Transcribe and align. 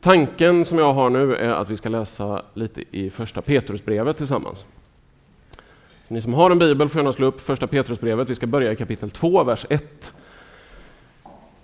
Tanken 0.00 0.64
som 0.64 0.78
jag 0.78 0.92
har 0.92 1.10
nu 1.10 1.36
är 1.36 1.48
att 1.48 1.70
vi 1.70 1.76
ska 1.76 1.88
läsa 1.88 2.42
lite 2.54 2.84
i 2.90 3.10
första 3.10 3.42
Petrusbrevet 3.42 4.16
tillsammans. 4.16 4.64
Ni 6.08 6.22
som 6.22 6.34
har 6.34 6.50
en 6.50 6.58
bibel 6.58 6.88
får 6.88 6.98
gärna 6.98 7.12
slå 7.12 7.26
upp 7.26 7.40
första 7.40 7.66
Petrusbrevet. 7.66 8.30
Vi 8.30 8.34
ska 8.34 8.46
börja 8.46 8.72
i 8.72 8.76
kapitel 8.76 9.10
2, 9.10 9.44
vers 9.44 9.66
1. 9.68 10.12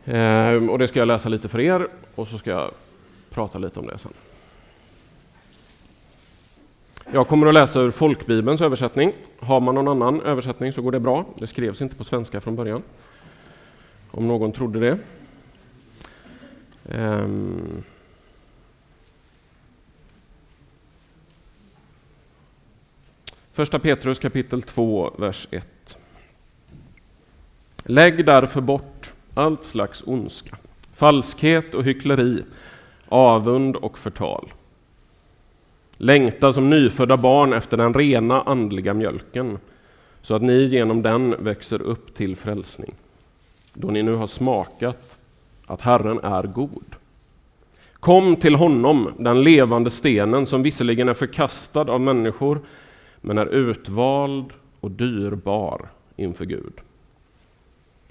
Ehm, 0.04 0.70
och 0.70 0.78
det 0.78 0.88
ska 0.88 0.98
jag 0.98 1.08
läsa 1.08 1.28
lite 1.28 1.48
för 1.48 1.60
er 1.60 1.88
och 2.14 2.28
så 2.28 2.38
ska 2.38 2.50
jag 2.50 2.70
prata 3.30 3.58
lite 3.58 3.80
om 3.80 3.86
det 3.86 3.98
sen. 3.98 4.12
Jag 7.12 7.28
kommer 7.28 7.46
att 7.46 7.54
läsa 7.54 7.80
ur 7.80 7.90
folkbibelns 7.90 8.60
översättning. 8.60 9.12
Har 9.40 9.60
man 9.60 9.74
någon 9.74 9.88
annan 9.88 10.20
översättning 10.20 10.72
så 10.72 10.82
går 10.82 10.92
det 10.92 11.00
bra. 11.00 11.24
Det 11.38 11.46
skrevs 11.46 11.82
inte 11.82 11.94
på 11.94 12.04
svenska 12.04 12.40
från 12.40 12.56
början. 12.56 12.82
Om 14.10 14.28
någon 14.28 14.52
trodde 14.52 14.80
det. 14.80 14.98
Ehm, 16.88 17.82
Första 23.56 23.78
Petrus 23.78 24.18
kapitel 24.18 24.62
2, 24.62 25.10
vers 25.18 25.48
1. 25.50 25.96
Lägg 27.84 28.26
därför 28.26 28.60
bort 28.60 29.12
allt 29.34 29.64
slags 29.64 30.02
ondska, 30.06 30.56
falskhet 30.94 31.74
och 31.74 31.84
hyckleri, 31.84 32.42
avund 33.08 33.76
och 33.76 33.98
förtal. 33.98 34.52
Längta 35.96 36.52
som 36.52 36.70
nyfödda 36.70 37.16
barn 37.16 37.52
efter 37.52 37.76
den 37.76 37.94
rena 37.94 38.40
andliga 38.42 38.94
mjölken, 38.94 39.58
så 40.22 40.34
att 40.34 40.42
ni 40.42 40.64
genom 40.64 41.02
den 41.02 41.44
växer 41.44 41.82
upp 41.82 42.14
till 42.14 42.36
frälsning, 42.36 42.94
då 43.72 43.88
ni 43.88 44.02
nu 44.02 44.14
har 44.14 44.26
smakat 44.26 45.16
att 45.66 45.80
Herren 45.80 46.18
är 46.18 46.42
god. 46.42 46.94
Kom 47.92 48.36
till 48.36 48.54
honom, 48.54 49.12
den 49.18 49.42
levande 49.42 49.90
stenen, 49.90 50.46
som 50.46 50.62
visserligen 50.62 51.08
är 51.08 51.14
förkastad 51.14 51.80
av 51.92 52.00
människor, 52.00 52.60
men 53.20 53.38
är 53.38 53.46
utvald 53.46 54.52
och 54.80 54.90
dyrbar 54.90 55.88
inför 56.16 56.44
Gud. 56.44 56.72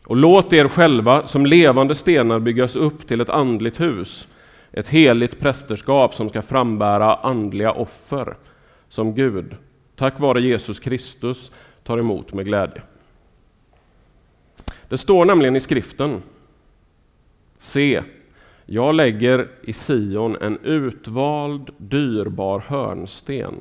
Och 0.05 0.15
låt 0.15 0.53
er 0.53 0.67
själva 0.67 1.27
som 1.27 1.45
levande 1.45 1.95
stenar 1.95 2.39
byggas 2.39 2.75
upp 2.75 3.07
till 3.07 3.21
ett 3.21 3.29
andligt 3.29 3.79
hus, 3.79 4.27
ett 4.71 4.87
heligt 4.87 5.39
prästerskap 5.39 6.15
som 6.15 6.29
ska 6.29 6.41
frambära 6.41 7.15
andliga 7.15 7.71
offer, 7.71 8.35
som 8.89 9.15
Gud, 9.15 9.55
tack 9.95 10.19
vare 10.19 10.41
Jesus 10.41 10.79
Kristus, 10.79 11.51
tar 11.83 11.97
emot 11.97 12.33
med 12.33 12.45
glädje. 12.45 12.81
Det 14.89 14.97
står 14.97 15.25
nämligen 15.25 15.55
i 15.55 15.59
skriften, 15.59 16.21
se, 17.59 18.01
jag 18.65 18.95
lägger 18.95 19.47
i 19.61 19.73
Sion 19.73 20.37
en 20.41 20.57
utvald, 20.63 21.69
dyrbar 21.77 22.59
hörnsten, 22.59 23.53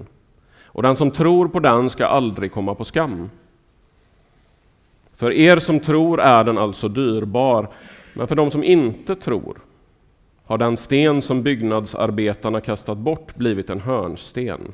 och 0.75 0.83
den 0.83 0.97
som 0.97 1.11
tror 1.11 1.49
på 1.49 1.61
den 1.61 1.91
ska 1.91 2.07
aldrig 2.07 2.53
komma 2.53 2.75
på 2.75 2.85
skam. 2.85 3.31
För 5.15 5.33
er 5.33 5.59
som 5.59 5.81
tror 5.81 6.21
är 6.21 6.45
den 6.45 6.59
alltså 6.59 6.89
dyrbar, 6.89 7.69
men 8.15 8.29
för 8.29 8.35
de 8.37 8.51
som 8.51 8.65
inte 8.65 9.17
tror 9.17 9.59
har 10.45 10.59
den 10.59 10.77
sten 10.77 11.23
som 11.23 11.43
byggnadsarbetarna 11.43 12.61
kastat 12.61 12.99
bort 12.99 13.35
blivit 13.35 13.71
en 13.71 13.81
hörnsten, 13.81 14.73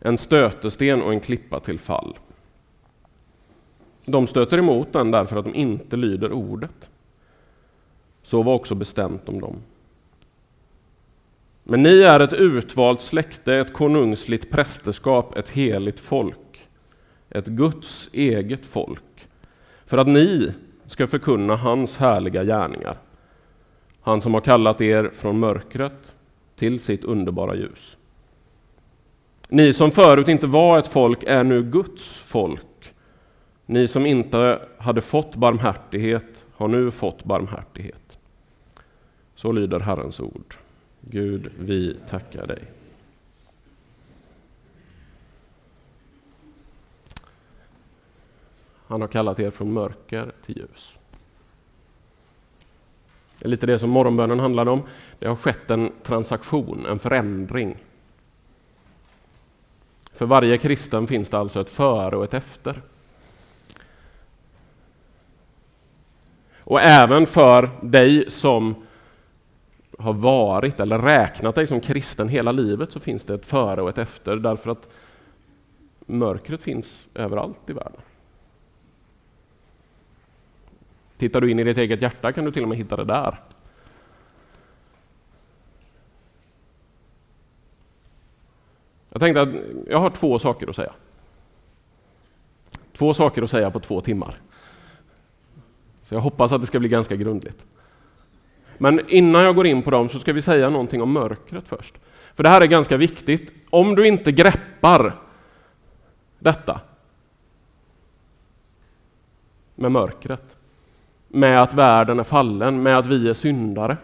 en 0.00 0.18
stötesten 0.18 1.02
och 1.02 1.12
en 1.12 1.20
klippa 1.20 1.60
till 1.60 1.78
fall. 1.78 2.18
De 4.04 4.26
stöter 4.26 4.58
emot 4.58 4.92
den 4.92 5.10
därför 5.10 5.36
att 5.36 5.44
de 5.44 5.54
inte 5.54 5.96
lyder 5.96 6.32
ordet. 6.32 6.88
Så 8.22 8.42
var 8.42 8.54
också 8.54 8.74
bestämt 8.74 9.28
om 9.28 9.40
dem. 9.40 9.56
Men 11.70 11.82
ni 11.82 12.02
är 12.02 12.20
ett 12.20 12.32
utvalt 12.32 13.00
släkte, 13.00 13.54
ett 13.54 13.72
konungsligt 13.72 14.50
prästerskap, 14.50 15.36
ett 15.36 15.50
heligt 15.50 16.00
folk, 16.00 16.68
ett 17.28 17.46
Guds 17.46 18.10
eget 18.12 18.66
folk 18.66 19.28
för 19.86 19.98
att 19.98 20.06
ni 20.06 20.52
ska 20.86 21.06
förkunna 21.06 21.56
hans 21.56 21.96
härliga 21.96 22.44
gärningar. 22.44 22.98
Han 24.00 24.20
som 24.20 24.34
har 24.34 24.40
kallat 24.40 24.80
er 24.80 25.10
från 25.14 25.38
mörkret 25.38 26.12
till 26.56 26.80
sitt 26.80 27.04
underbara 27.04 27.54
ljus. 27.54 27.96
Ni 29.48 29.72
som 29.72 29.90
förut 29.90 30.28
inte 30.28 30.46
var 30.46 30.78
ett 30.78 30.88
folk 30.88 31.22
är 31.22 31.44
nu 31.44 31.62
Guds 31.62 32.18
folk. 32.18 32.94
Ni 33.66 33.88
som 33.88 34.06
inte 34.06 34.60
hade 34.78 35.00
fått 35.00 35.36
barmhärtighet 35.36 36.44
har 36.56 36.68
nu 36.68 36.90
fått 36.90 37.24
barmhärtighet. 37.24 38.18
Så 39.34 39.52
lyder 39.52 39.80
Herrens 39.80 40.20
ord. 40.20 40.54
Gud, 41.00 41.52
vi 41.58 41.96
tackar 42.08 42.46
dig. 42.46 42.64
Han 48.86 49.00
har 49.00 49.08
kallat 49.08 49.40
er 49.40 49.50
från 49.50 49.72
mörker 49.72 50.32
till 50.46 50.58
ljus. 50.58 50.92
Det 53.38 53.46
är 53.46 53.48
lite 53.48 53.66
det 53.66 53.78
som 53.78 53.90
morgonbönen 53.90 54.40
handlade 54.40 54.70
om. 54.70 54.82
Det 55.18 55.26
har 55.26 55.36
skett 55.36 55.70
en 55.70 55.92
transaktion, 56.02 56.86
en 56.86 56.98
förändring. 56.98 57.76
För 60.12 60.26
varje 60.26 60.58
kristen 60.58 61.06
finns 61.06 61.30
det 61.30 61.38
alltså 61.38 61.60
ett 61.60 61.70
före 61.70 62.16
och 62.16 62.24
ett 62.24 62.34
efter. 62.34 62.82
Och 66.58 66.80
även 66.80 67.26
för 67.26 67.70
dig 67.82 68.30
som 68.30 68.74
har 70.00 70.12
varit 70.12 70.80
eller 70.80 70.98
räknat 70.98 71.54
dig 71.54 71.66
som 71.66 71.80
kristen 71.80 72.28
hela 72.28 72.52
livet 72.52 72.92
så 72.92 73.00
finns 73.00 73.24
det 73.24 73.34
ett 73.34 73.46
före 73.46 73.82
och 73.82 73.88
ett 73.88 73.98
efter 73.98 74.36
därför 74.36 74.70
att 74.70 74.88
mörkret 76.06 76.62
finns 76.62 77.06
överallt 77.14 77.70
i 77.70 77.72
världen. 77.72 78.00
Tittar 81.16 81.40
du 81.40 81.50
in 81.50 81.58
i 81.58 81.64
ditt 81.64 81.78
eget 81.78 82.02
hjärta 82.02 82.32
kan 82.32 82.44
du 82.44 82.52
till 82.52 82.62
och 82.62 82.68
med 82.68 82.78
hitta 82.78 82.96
det 82.96 83.04
där. 83.04 83.40
Jag 89.10 89.20
tänkte 89.20 89.42
att 89.42 89.48
jag 89.88 89.98
har 89.98 90.10
två 90.10 90.38
saker 90.38 90.68
att 90.68 90.76
säga. 90.76 90.92
Två 92.92 93.14
saker 93.14 93.42
att 93.42 93.50
säga 93.50 93.70
på 93.70 93.80
två 93.80 94.00
timmar. 94.00 94.34
Så 96.02 96.14
jag 96.14 96.20
hoppas 96.20 96.52
att 96.52 96.60
det 96.60 96.66
ska 96.66 96.78
bli 96.78 96.88
ganska 96.88 97.16
grundligt. 97.16 97.66
Men 98.82 99.00
innan 99.08 99.42
jag 99.42 99.54
går 99.54 99.66
in 99.66 99.82
på 99.82 99.90
dem 99.90 100.08
så 100.08 100.18
ska 100.18 100.32
vi 100.32 100.42
säga 100.42 100.70
någonting 100.70 101.02
om 101.02 101.12
mörkret 101.12 101.68
först. 101.68 101.94
För 102.34 102.42
det 102.42 102.48
här 102.48 102.60
är 102.60 102.66
ganska 102.66 102.96
viktigt. 102.96 103.52
Om 103.70 103.94
du 103.94 104.06
inte 104.06 104.32
greppar 104.32 105.16
detta 106.38 106.80
med 109.74 109.92
mörkret, 109.92 110.56
med 111.28 111.62
att 111.62 111.74
världen 111.74 112.18
är 112.18 112.24
fallen, 112.24 112.82
med 112.82 112.98
att 112.98 113.06
vi 113.06 113.28
är 113.28 113.34
syndare, 113.34 113.96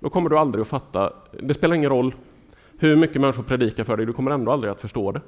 då 0.00 0.10
kommer 0.10 0.30
du 0.30 0.38
aldrig 0.38 0.62
att 0.62 0.68
fatta. 0.68 1.12
Det 1.42 1.54
spelar 1.54 1.74
ingen 1.74 1.90
roll 1.90 2.14
hur 2.78 2.96
mycket 2.96 3.20
människor 3.20 3.42
predikar 3.42 3.84
för 3.84 3.96
dig, 3.96 4.06
du 4.06 4.12
kommer 4.12 4.30
ändå 4.30 4.52
aldrig 4.52 4.70
att 4.70 4.80
förstå 4.80 5.12
det. 5.12 5.20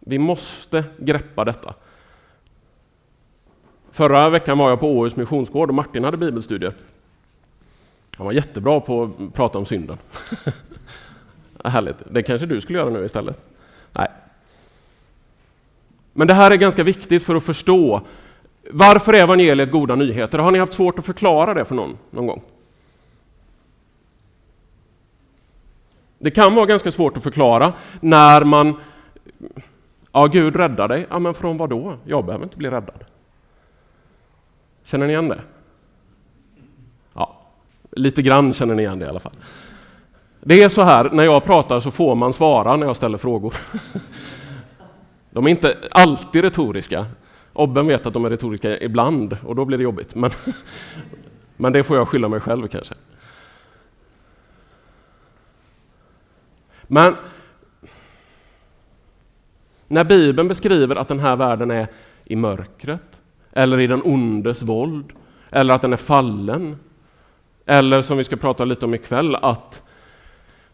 Vi 0.00 0.18
måste 0.18 0.84
greppa 0.98 1.44
detta. 1.44 1.74
Förra 3.94 4.30
veckan 4.30 4.58
var 4.58 4.70
jag 4.70 4.80
på 4.80 4.88
Åhus 4.88 5.16
missionsgård 5.16 5.68
och 5.68 5.74
Martin 5.74 6.04
hade 6.04 6.16
bibelstudier. 6.16 6.74
Han 8.16 8.26
var 8.26 8.32
jättebra 8.32 8.80
på 8.80 9.02
att 9.02 9.34
prata 9.34 9.58
om 9.58 9.66
synden. 9.66 9.98
Härligt, 11.64 11.96
det 12.10 12.22
kanske 12.22 12.46
du 12.46 12.60
skulle 12.60 12.78
göra 12.78 12.90
nu 12.90 13.04
istället? 13.04 13.38
Nej, 13.92 14.08
men 16.12 16.26
det 16.26 16.34
här 16.34 16.50
är 16.50 16.56
ganska 16.56 16.82
viktigt 16.82 17.22
för 17.22 17.34
att 17.34 17.44
förstå 17.44 18.00
varför 18.70 19.12
är 19.12 19.22
evangeliet 19.22 19.70
goda 19.70 19.94
nyheter? 19.94 20.38
Har 20.38 20.50
ni 20.50 20.58
haft 20.58 20.74
svårt 20.74 20.98
att 20.98 21.06
förklara 21.06 21.54
det 21.54 21.64
för 21.64 21.74
någon 21.74 21.98
någon 22.10 22.26
gång? 22.26 22.42
Det 26.18 26.30
kan 26.30 26.54
vara 26.54 26.66
ganska 26.66 26.92
svårt 26.92 27.16
att 27.16 27.22
förklara 27.22 27.72
när 28.00 28.44
man 28.44 28.74
Ja, 30.12 30.26
Gud 30.26 30.56
räddar 30.56 30.88
dig. 30.88 31.06
Ja, 31.10 31.18
men 31.18 31.34
från 31.34 31.56
vad 31.56 31.70
då? 31.70 31.96
Jag 32.04 32.24
behöver 32.24 32.44
inte 32.44 32.56
bli 32.56 32.70
räddad. 32.70 33.04
Känner 34.84 35.06
ni 35.06 35.12
igen 35.12 35.28
det? 35.28 35.40
Ja, 37.14 37.40
lite 37.90 38.22
grann 38.22 38.54
känner 38.54 38.74
ni 38.74 38.82
igen 38.82 38.98
det 38.98 39.04
i 39.04 39.08
alla 39.08 39.20
fall. 39.20 39.32
Det 40.40 40.62
är 40.62 40.68
så 40.68 40.82
här, 40.82 41.10
när 41.10 41.24
jag 41.24 41.44
pratar 41.44 41.80
så 41.80 41.90
får 41.90 42.14
man 42.14 42.32
svara 42.32 42.76
när 42.76 42.86
jag 42.86 42.96
ställer 42.96 43.18
frågor. 43.18 43.54
De 45.30 45.46
är 45.46 45.50
inte 45.50 45.78
alltid 45.90 46.42
retoriska. 46.42 47.06
Obben 47.52 47.86
vet 47.86 48.06
att 48.06 48.12
de 48.12 48.24
är 48.24 48.30
retoriska 48.30 48.78
ibland 48.80 49.36
och 49.44 49.54
då 49.54 49.64
blir 49.64 49.78
det 49.78 49.84
jobbigt. 49.84 50.14
Men, 50.14 50.30
men 51.56 51.72
det 51.72 51.82
får 51.82 51.96
jag 51.96 52.08
skylla 52.08 52.28
mig 52.28 52.40
själv 52.40 52.68
kanske. 52.68 52.94
Men 56.82 57.16
när 59.88 60.04
Bibeln 60.04 60.48
beskriver 60.48 60.96
att 60.96 61.08
den 61.08 61.20
här 61.20 61.36
världen 61.36 61.70
är 61.70 61.86
i 62.24 62.36
mörkret 62.36 63.20
eller 63.54 63.80
i 63.80 63.86
den 63.86 64.02
ondes 64.02 64.62
våld 64.62 65.12
eller 65.50 65.74
att 65.74 65.82
den 65.82 65.92
är 65.92 65.96
fallen. 65.96 66.76
Eller 67.66 68.02
som 68.02 68.18
vi 68.18 68.24
ska 68.24 68.36
prata 68.36 68.64
lite 68.64 68.84
om 68.84 68.94
ikväll, 68.94 69.34
att 69.34 69.82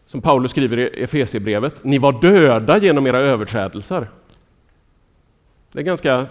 som 0.05 0.21
Paulus 0.21 0.51
skriver 0.51 0.79
i 0.79 1.03
Efesierbrevet, 1.03 1.83
ni 1.83 1.97
var 1.97 2.21
döda 2.21 2.77
genom 2.77 3.07
era 3.07 3.19
överträdelser. 3.19 4.07
Det 5.71 5.79
är 5.79 5.83
ganska, 5.83 6.27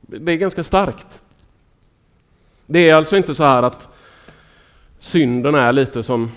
det 0.00 0.32
är 0.32 0.36
ganska 0.36 0.64
starkt. 0.64 1.20
Det 2.66 2.88
är 2.88 2.94
alltså 2.94 3.16
inte 3.16 3.34
så 3.34 3.44
här 3.44 3.62
att 3.62 3.88
synden 5.00 5.54
är 5.54 5.72
lite 5.72 6.02
som 6.02 6.30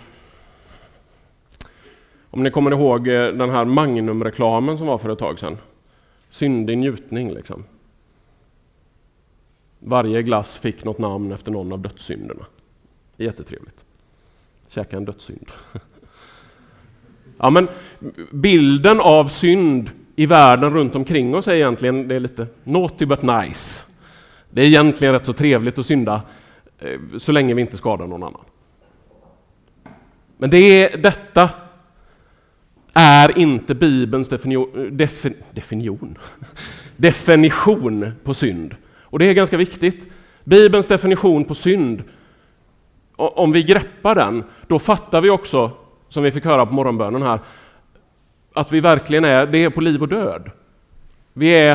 om 2.29 2.43
ni 2.43 2.51
kommer 2.51 2.71
ihåg 2.71 3.07
eh, 3.07 3.27
den 3.27 3.49
här 3.49 3.65
Magnum-reklamen 3.65 4.77
som 4.77 4.87
var 4.87 4.97
för 4.97 5.09
ett 5.09 5.19
tag 5.19 5.39
sedan. 5.39 5.57
Syndig 6.29 6.77
njutning 6.77 7.33
liksom. 7.33 7.63
Varje 9.85 10.23
glass 10.23 10.57
fick 10.57 10.83
något 10.83 10.97
namn 10.97 11.31
efter 11.31 11.51
någon 11.51 11.73
av 11.73 11.79
dödssynderna. 11.79 12.45
Jättetrevligt. 13.17 13.85
Käka 14.67 14.97
en 14.97 15.05
dödssynd. 15.05 15.47
Ja, 17.37 17.49
men 17.49 17.67
bilden 18.31 19.01
av 19.01 19.27
synd 19.27 19.91
i 20.15 20.25
världen 20.25 20.73
runt 20.73 20.95
omkring 20.95 21.35
oss 21.35 21.47
är 21.47 21.53
egentligen 21.53 22.07
det 22.07 22.15
är 22.15 22.19
lite 22.19 22.47
naughty 22.63 23.05
but 23.05 23.21
nice. 23.21 23.83
Det 24.49 24.61
är 24.61 24.65
egentligen 24.65 25.13
rätt 25.13 25.25
så 25.25 25.33
trevligt 25.33 25.79
att 25.79 25.85
synda 25.85 26.21
eh, 26.79 26.99
så 27.17 27.31
länge 27.31 27.53
vi 27.53 27.61
inte 27.61 27.77
skadar 27.77 28.07
någon 28.07 28.23
annan. 28.23 28.41
Men 30.37 30.49
det 30.49 30.57
är 30.57 30.97
detta 30.97 31.49
är 32.93 33.39
inte 33.39 33.75
Bibelns 33.75 34.29
definition, 34.29 34.97
defin, 34.97 35.35
definition, 35.51 36.17
definition 36.97 38.11
på 38.23 38.33
synd. 38.33 38.75
Och 39.13 39.19
det 39.19 39.25
är 39.25 39.33
ganska 39.33 39.57
viktigt. 39.57 40.09
Bibelns 40.43 40.87
definition 40.87 41.45
på 41.45 41.55
synd, 41.55 42.03
om 43.15 43.51
vi 43.51 43.63
greppar 43.63 44.15
den, 44.15 44.43
då 44.67 44.79
fattar 44.79 45.21
vi 45.21 45.29
också, 45.29 45.71
som 46.09 46.23
vi 46.23 46.31
fick 46.31 46.45
höra 46.45 46.65
på 46.65 46.73
morgonbönen 46.73 47.21
här, 47.21 47.39
att 48.53 48.71
vi 48.71 48.79
verkligen 48.79 49.25
är, 49.25 49.45
det 49.45 49.57
är 49.57 49.69
på 49.69 49.81
liv 49.81 50.01
och 50.01 50.07
död. 50.07 50.51
Vi 51.33 51.49
är, 51.49 51.71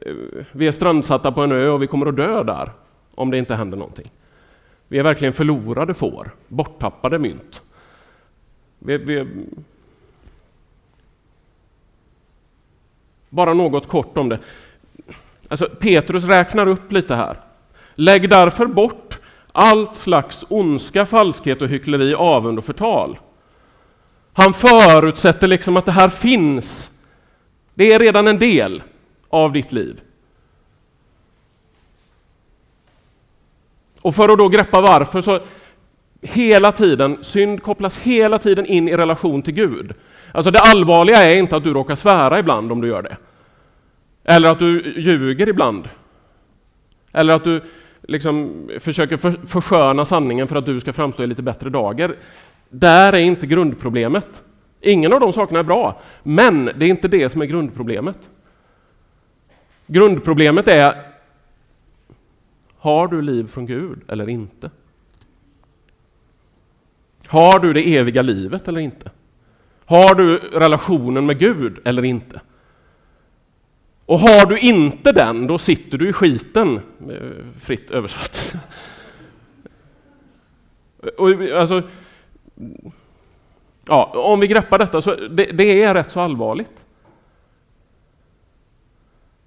eh, 0.00 0.14
vi 0.52 0.66
är 0.66 0.72
strandsatta 0.72 1.32
på 1.32 1.42
en 1.42 1.52
ö 1.52 1.68
och 1.68 1.82
vi 1.82 1.86
kommer 1.86 2.06
att 2.06 2.16
dö 2.16 2.42
där, 2.42 2.70
om 3.14 3.30
det 3.30 3.38
inte 3.38 3.54
händer 3.54 3.78
någonting. 3.78 4.10
Vi 4.88 4.98
är 4.98 5.02
verkligen 5.02 5.34
förlorade 5.34 5.94
får, 5.94 6.30
borttappade 6.48 7.18
mynt. 7.18 7.62
Vi, 8.78 8.98
vi, 8.98 9.26
bara 13.28 13.54
något 13.54 13.88
kort 13.88 14.18
om 14.18 14.28
det. 14.28 14.38
Alltså, 15.50 15.68
Petrus 15.80 16.24
räknar 16.24 16.66
upp 16.66 16.92
lite 16.92 17.14
här. 17.14 17.36
Lägg 17.94 18.30
därför 18.30 18.66
bort 18.66 19.18
allt 19.52 19.96
slags 19.96 20.44
ondska, 20.48 21.06
falskhet 21.06 21.62
och 21.62 21.68
hyckleri, 21.68 22.14
avund 22.14 22.58
och 22.58 22.64
förtal. 22.64 23.18
Han 24.32 24.52
förutsätter 24.52 25.46
liksom 25.46 25.76
att 25.76 25.86
det 25.86 25.92
här 25.92 26.08
finns. 26.08 26.90
Det 27.74 27.92
är 27.92 27.98
redan 27.98 28.28
en 28.28 28.38
del 28.38 28.82
av 29.28 29.52
ditt 29.52 29.72
liv. 29.72 30.00
Och 34.00 34.14
för 34.14 34.28
att 34.28 34.38
då 34.38 34.48
greppa 34.48 34.80
varför 34.80 35.20
så 35.20 35.40
hela 36.22 36.72
tiden, 36.72 37.18
synd 37.22 37.62
kopplas 37.62 37.98
hela 37.98 38.38
tiden 38.38 38.66
in 38.66 38.88
i 38.88 38.96
relation 38.96 39.42
till 39.42 39.54
Gud. 39.54 39.94
Alltså 40.32 40.50
det 40.50 40.60
allvarliga 40.60 41.18
är 41.18 41.36
inte 41.36 41.56
att 41.56 41.64
du 41.64 41.72
råkar 41.72 41.94
svära 41.94 42.38
ibland 42.38 42.72
om 42.72 42.80
du 42.80 42.88
gör 42.88 43.02
det. 43.02 43.16
Eller 44.32 44.48
att 44.48 44.58
du 44.58 44.94
ljuger 44.96 45.48
ibland. 45.48 45.88
Eller 47.12 47.34
att 47.34 47.44
du 47.44 47.62
liksom 48.02 48.68
försöker 48.78 49.16
för, 49.16 49.30
försköna 49.46 50.04
sanningen 50.04 50.48
för 50.48 50.56
att 50.56 50.66
du 50.66 50.80
ska 50.80 50.92
framstå 50.92 51.22
i 51.22 51.26
lite 51.26 51.42
bättre 51.42 51.70
dagar. 51.70 52.16
Där 52.68 53.12
är 53.12 53.18
inte 53.18 53.46
grundproblemet. 53.46 54.42
Ingen 54.80 55.12
av 55.12 55.20
de 55.20 55.32
sakerna 55.32 55.58
är 55.58 55.64
bra, 55.64 56.00
men 56.22 56.64
det 56.64 56.84
är 56.84 56.88
inte 56.88 57.08
det 57.08 57.30
som 57.30 57.42
är 57.42 57.46
grundproblemet. 57.46 58.16
Grundproblemet 59.86 60.68
är, 60.68 61.02
har 62.76 63.08
du 63.08 63.22
liv 63.22 63.46
från 63.46 63.66
Gud 63.66 63.98
eller 64.08 64.28
inte? 64.28 64.70
Har 67.26 67.58
du 67.58 67.72
det 67.72 67.96
eviga 67.96 68.22
livet 68.22 68.68
eller 68.68 68.80
inte? 68.80 69.10
Har 69.84 70.14
du 70.14 70.36
relationen 70.36 71.26
med 71.26 71.38
Gud 71.38 71.78
eller 71.84 72.04
inte? 72.04 72.40
Och 74.10 74.18
har 74.18 74.46
du 74.46 74.58
inte 74.58 75.12
den, 75.12 75.46
då 75.46 75.58
sitter 75.58 75.98
du 75.98 76.08
i 76.08 76.12
skiten, 76.12 76.80
eh, 77.10 77.60
fritt 77.60 77.90
översatt. 77.90 78.54
Och, 81.18 81.30
alltså, 81.54 81.82
ja, 83.86 84.12
om 84.14 84.40
vi 84.40 84.46
greppar 84.46 84.78
detta, 84.78 85.02
så 85.02 85.14
det, 85.14 85.44
det 85.44 85.82
är 85.82 85.94
rätt 85.94 86.10
så 86.10 86.20
allvarligt. 86.20 86.84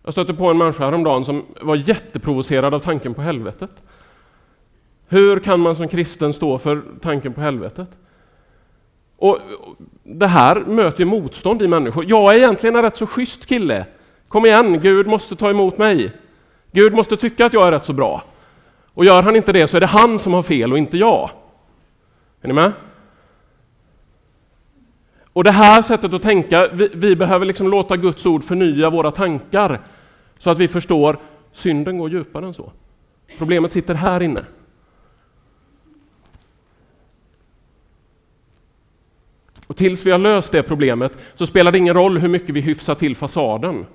Jag 0.04 0.13
stötte 0.13 0.33
på 0.33 0.48
en 0.48 0.57
människa 0.57 0.86
häromdagen 0.86 1.25
som 1.25 1.45
var 1.62 1.75
jätteprovocerad 1.75 2.74
av 2.74 2.80
tanken 2.80 3.13
på 3.13 3.21
helvetet. 3.21 3.71
Hur 5.07 5.39
kan 5.39 5.60
man 5.60 5.75
som 5.75 5.88
kristen 5.88 6.33
stå 6.33 6.57
för 6.57 6.83
tanken 7.01 7.33
på 7.33 7.42
helvetet? 7.42 7.89
Och 9.18 9.39
Det 10.04 10.27
här 10.27 10.60
möter 10.60 11.00
ju 11.00 11.06
motstånd 11.06 11.62
i 11.62 11.68
människor. 11.68 12.06
Jag 12.07 12.33
är 12.33 12.38
egentligen 12.38 12.75
en 12.75 12.81
rätt 12.81 12.98
så 12.98 13.07
schysst 13.07 13.45
kille. 13.45 13.86
Kom 14.33 14.45
igen, 14.45 14.80
Gud 14.80 15.07
måste 15.07 15.35
ta 15.35 15.50
emot 15.50 15.77
mig. 15.77 16.12
Gud 16.71 16.94
måste 16.94 17.18
tycka 17.18 17.45
att 17.45 17.53
jag 17.53 17.68
är 17.68 17.71
rätt 17.71 17.85
så 17.85 17.94
bra. 17.94 18.24
Och 18.94 19.06
gör 19.06 19.21
han 19.21 19.35
inte 19.35 19.51
det 19.51 19.68
så 19.68 19.77
är 19.77 19.81
det 19.81 19.88
han 19.88 20.19
som 20.19 20.33
har 20.33 20.44
fel 20.44 20.71
och 20.71 20.77
inte 20.77 20.97
jag. 20.97 21.30
Är 22.41 22.47
ni 22.47 22.53
med? 22.53 22.71
Och 25.33 25.44
det 25.44 25.51
här 25.51 25.81
sättet 25.81 26.13
att 26.13 26.21
tänka, 26.21 26.68
vi, 26.68 26.89
vi 26.94 27.15
behöver 27.15 27.45
liksom 27.45 27.68
låta 27.68 27.97
Guds 27.97 28.25
ord 28.25 28.44
förnya 28.44 28.89
våra 28.89 29.12
tankar 29.12 29.81
så 30.38 30.50
att 30.50 30.59
vi 30.59 30.68
förstår 30.68 31.18
synden 31.51 31.97
går 31.97 32.09
djupare 32.09 32.45
än 32.45 32.53
så. 32.53 32.71
Problemet 33.38 33.71
sitter 33.71 33.95
här 33.95 34.24
inne. 34.24 34.45
Och 39.68 39.77
tills 39.77 40.06
vi 40.06 40.12
har 40.12 40.19
löst 40.19 40.51
det 40.51 40.63
problemet 40.63 41.18
så 41.36 41.47
spelar 41.47 41.71
det 41.71 41.77
ingen 41.77 41.94
roll 41.94 42.18
hur 42.18 42.29
mycket 42.29 42.56
vi 42.56 42.62
hyfsar 42.62 42.95
till 42.95 43.15
fasaden. 43.15 43.86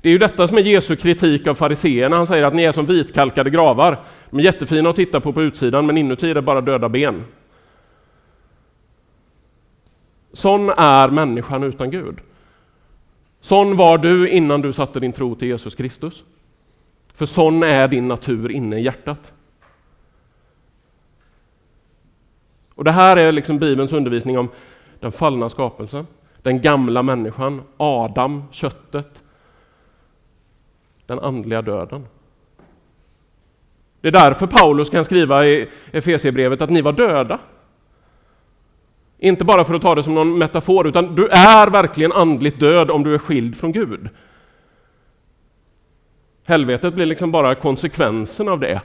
Det 0.00 0.08
är 0.08 0.12
ju 0.12 0.18
detta 0.18 0.48
som 0.48 0.58
är 0.58 0.62
Jesu 0.62 0.96
kritik 0.96 1.46
av 1.46 1.54
fariseerna. 1.54 2.16
Han 2.16 2.26
säger 2.26 2.44
att 2.44 2.54
ni 2.54 2.64
är 2.64 2.72
som 2.72 2.86
vitkalkade 2.86 3.50
gravar. 3.50 3.98
De 4.30 4.38
är 4.38 4.42
jättefina 4.42 4.90
att 4.90 4.96
titta 4.96 5.20
på 5.20 5.32
på 5.32 5.42
utsidan, 5.42 5.86
men 5.86 5.98
inuti 5.98 6.30
är 6.30 6.34
det 6.34 6.42
bara 6.42 6.60
döda 6.60 6.88
ben. 6.88 7.24
Sån 10.32 10.70
är 10.70 11.08
människan 11.08 11.62
utan 11.62 11.90
Gud. 11.90 12.18
Sån 13.40 13.76
var 13.76 13.98
du 13.98 14.28
innan 14.30 14.60
du 14.60 14.72
satte 14.72 15.00
din 15.00 15.12
tro 15.12 15.34
till 15.34 15.48
Jesus 15.48 15.74
Kristus. 15.74 16.22
För 17.14 17.26
sån 17.26 17.62
är 17.62 17.88
din 17.88 18.08
natur 18.08 18.50
inne 18.50 18.78
i 18.78 18.82
hjärtat. 18.82 19.32
Och 22.74 22.84
Det 22.84 22.92
här 22.92 23.16
är 23.16 23.32
liksom 23.32 23.58
Bibelns 23.58 23.92
undervisning 23.92 24.38
om 24.38 24.48
den 25.00 25.12
fallna 25.12 25.50
skapelsen, 25.50 26.06
den 26.42 26.60
gamla 26.62 27.02
människan, 27.02 27.62
Adam, 27.76 28.44
köttet, 28.50 29.22
den 31.08 31.18
andliga 31.18 31.62
döden. 31.62 32.06
Det 34.00 34.08
är 34.08 34.12
därför 34.12 34.46
Paulus 34.46 34.90
kan 34.90 35.04
skriva 35.04 35.46
i 35.46 35.68
Efesierbrevet 35.92 36.62
att 36.62 36.70
ni 36.70 36.82
var 36.82 36.92
döda. 36.92 37.40
Inte 39.18 39.44
bara 39.44 39.64
för 39.64 39.74
att 39.74 39.82
ta 39.82 39.94
det 39.94 40.02
som 40.02 40.14
någon 40.14 40.38
metafor, 40.38 40.88
utan 40.88 41.14
du 41.14 41.28
är 41.28 41.66
verkligen 41.66 42.12
andligt 42.12 42.60
död 42.60 42.90
om 42.90 43.04
du 43.04 43.14
är 43.14 43.18
skild 43.18 43.56
från 43.56 43.72
Gud. 43.72 44.08
Helvetet 46.44 46.94
blir 46.94 47.06
liksom 47.06 47.32
bara 47.32 47.54
konsekvensen 47.54 48.48
av 48.48 48.60
det 48.60 48.82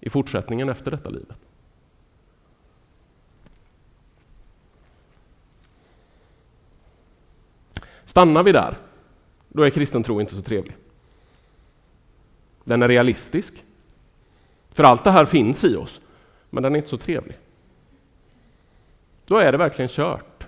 i 0.00 0.10
fortsättningen 0.10 0.68
efter 0.68 0.90
detta 0.90 1.10
livet. 1.10 1.36
Stannar 8.04 8.42
vi 8.42 8.52
där, 8.52 8.76
då 9.52 9.62
är 9.62 9.70
kristen 9.70 10.02
tro 10.02 10.20
inte 10.20 10.34
så 10.34 10.42
trevlig. 10.42 10.76
Den 12.64 12.82
är 12.82 12.88
realistisk. 12.88 13.64
För 14.70 14.84
allt 14.84 15.04
det 15.04 15.10
här 15.10 15.24
finns 15.24 15.64
i 15.64 15.76
oss, 15.76 16.00
men 16.50 16.62
den 16.62 16.72
är 16.72 16.76
inte 16.76 16.88
så 16.88 16.98
trevlig. 16.98 17.38
Då 19.24 19.36
är 19.36 19.52
det 19.52 19.58
verkligen 19.58 19.88
kört. 19.88 20.46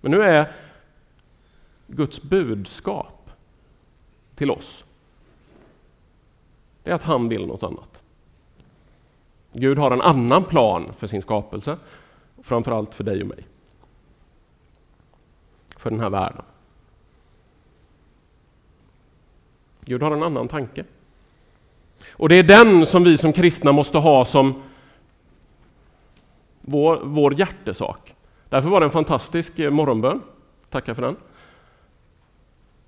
Men 0.00 0.10
nu 0.10 0.22
är 0.22 0.52
Guds 1.86 2.22
budskap 2.22 3.30
till 4.34 4.50
oss, 4.50 4.84
det 6.82 6.90
är 6.90 6.94
att 6.94 7.02
han 7.02 7.28
vill 7.28 7.46
något 7.46 7.62
annat. 7.62 8.02
Gud 9.52 9.78
har 9.78 9.90
en 9.90 10.00
annan 10.00 10.44
plan 10.44 10.92
för 10.92 11.06
sin 11.06 11.22
skapelse 11.22 11.78
Framförallt 12.42 12.94
för 12.94 13.04
dig 13.04 13.20
och 13.20 13.28
mig. 13.28 13.46
För 15.80 15.90
den 15.90 16.00
här 16.00 16.10
världen. 16.10 16.42
Gud 19.84 20.02
har 20.02 20.10
en 20.10 20.22
annan 20.22 20.48
tanke. 20.48 20.84
Och 22.10 22.28
det 22.28 22.34
är 22.34 22.42
den 22.42 22.86
som 22.86 23.04
vi 23.04 23.18
som 23.18 23.32
kristna 23.32 23.72
måste 23.72 23.98
ha 23.98 24.24
som 24.24 24.62
vår, 26.60 27.00
vår 27.04 27.38
hjärtesak. 27.38 28.14
Därför 28.48 28.68
var 28.68 28.80
det 28.80 28.86
en 28.86 28.90
fantastisk 28.90 29.58
eh, 29.58 29.70
morgonbön. 29.70 30.20
Tackar 30.70 30.94
för 30.94 31.02
den. 31.02 31.16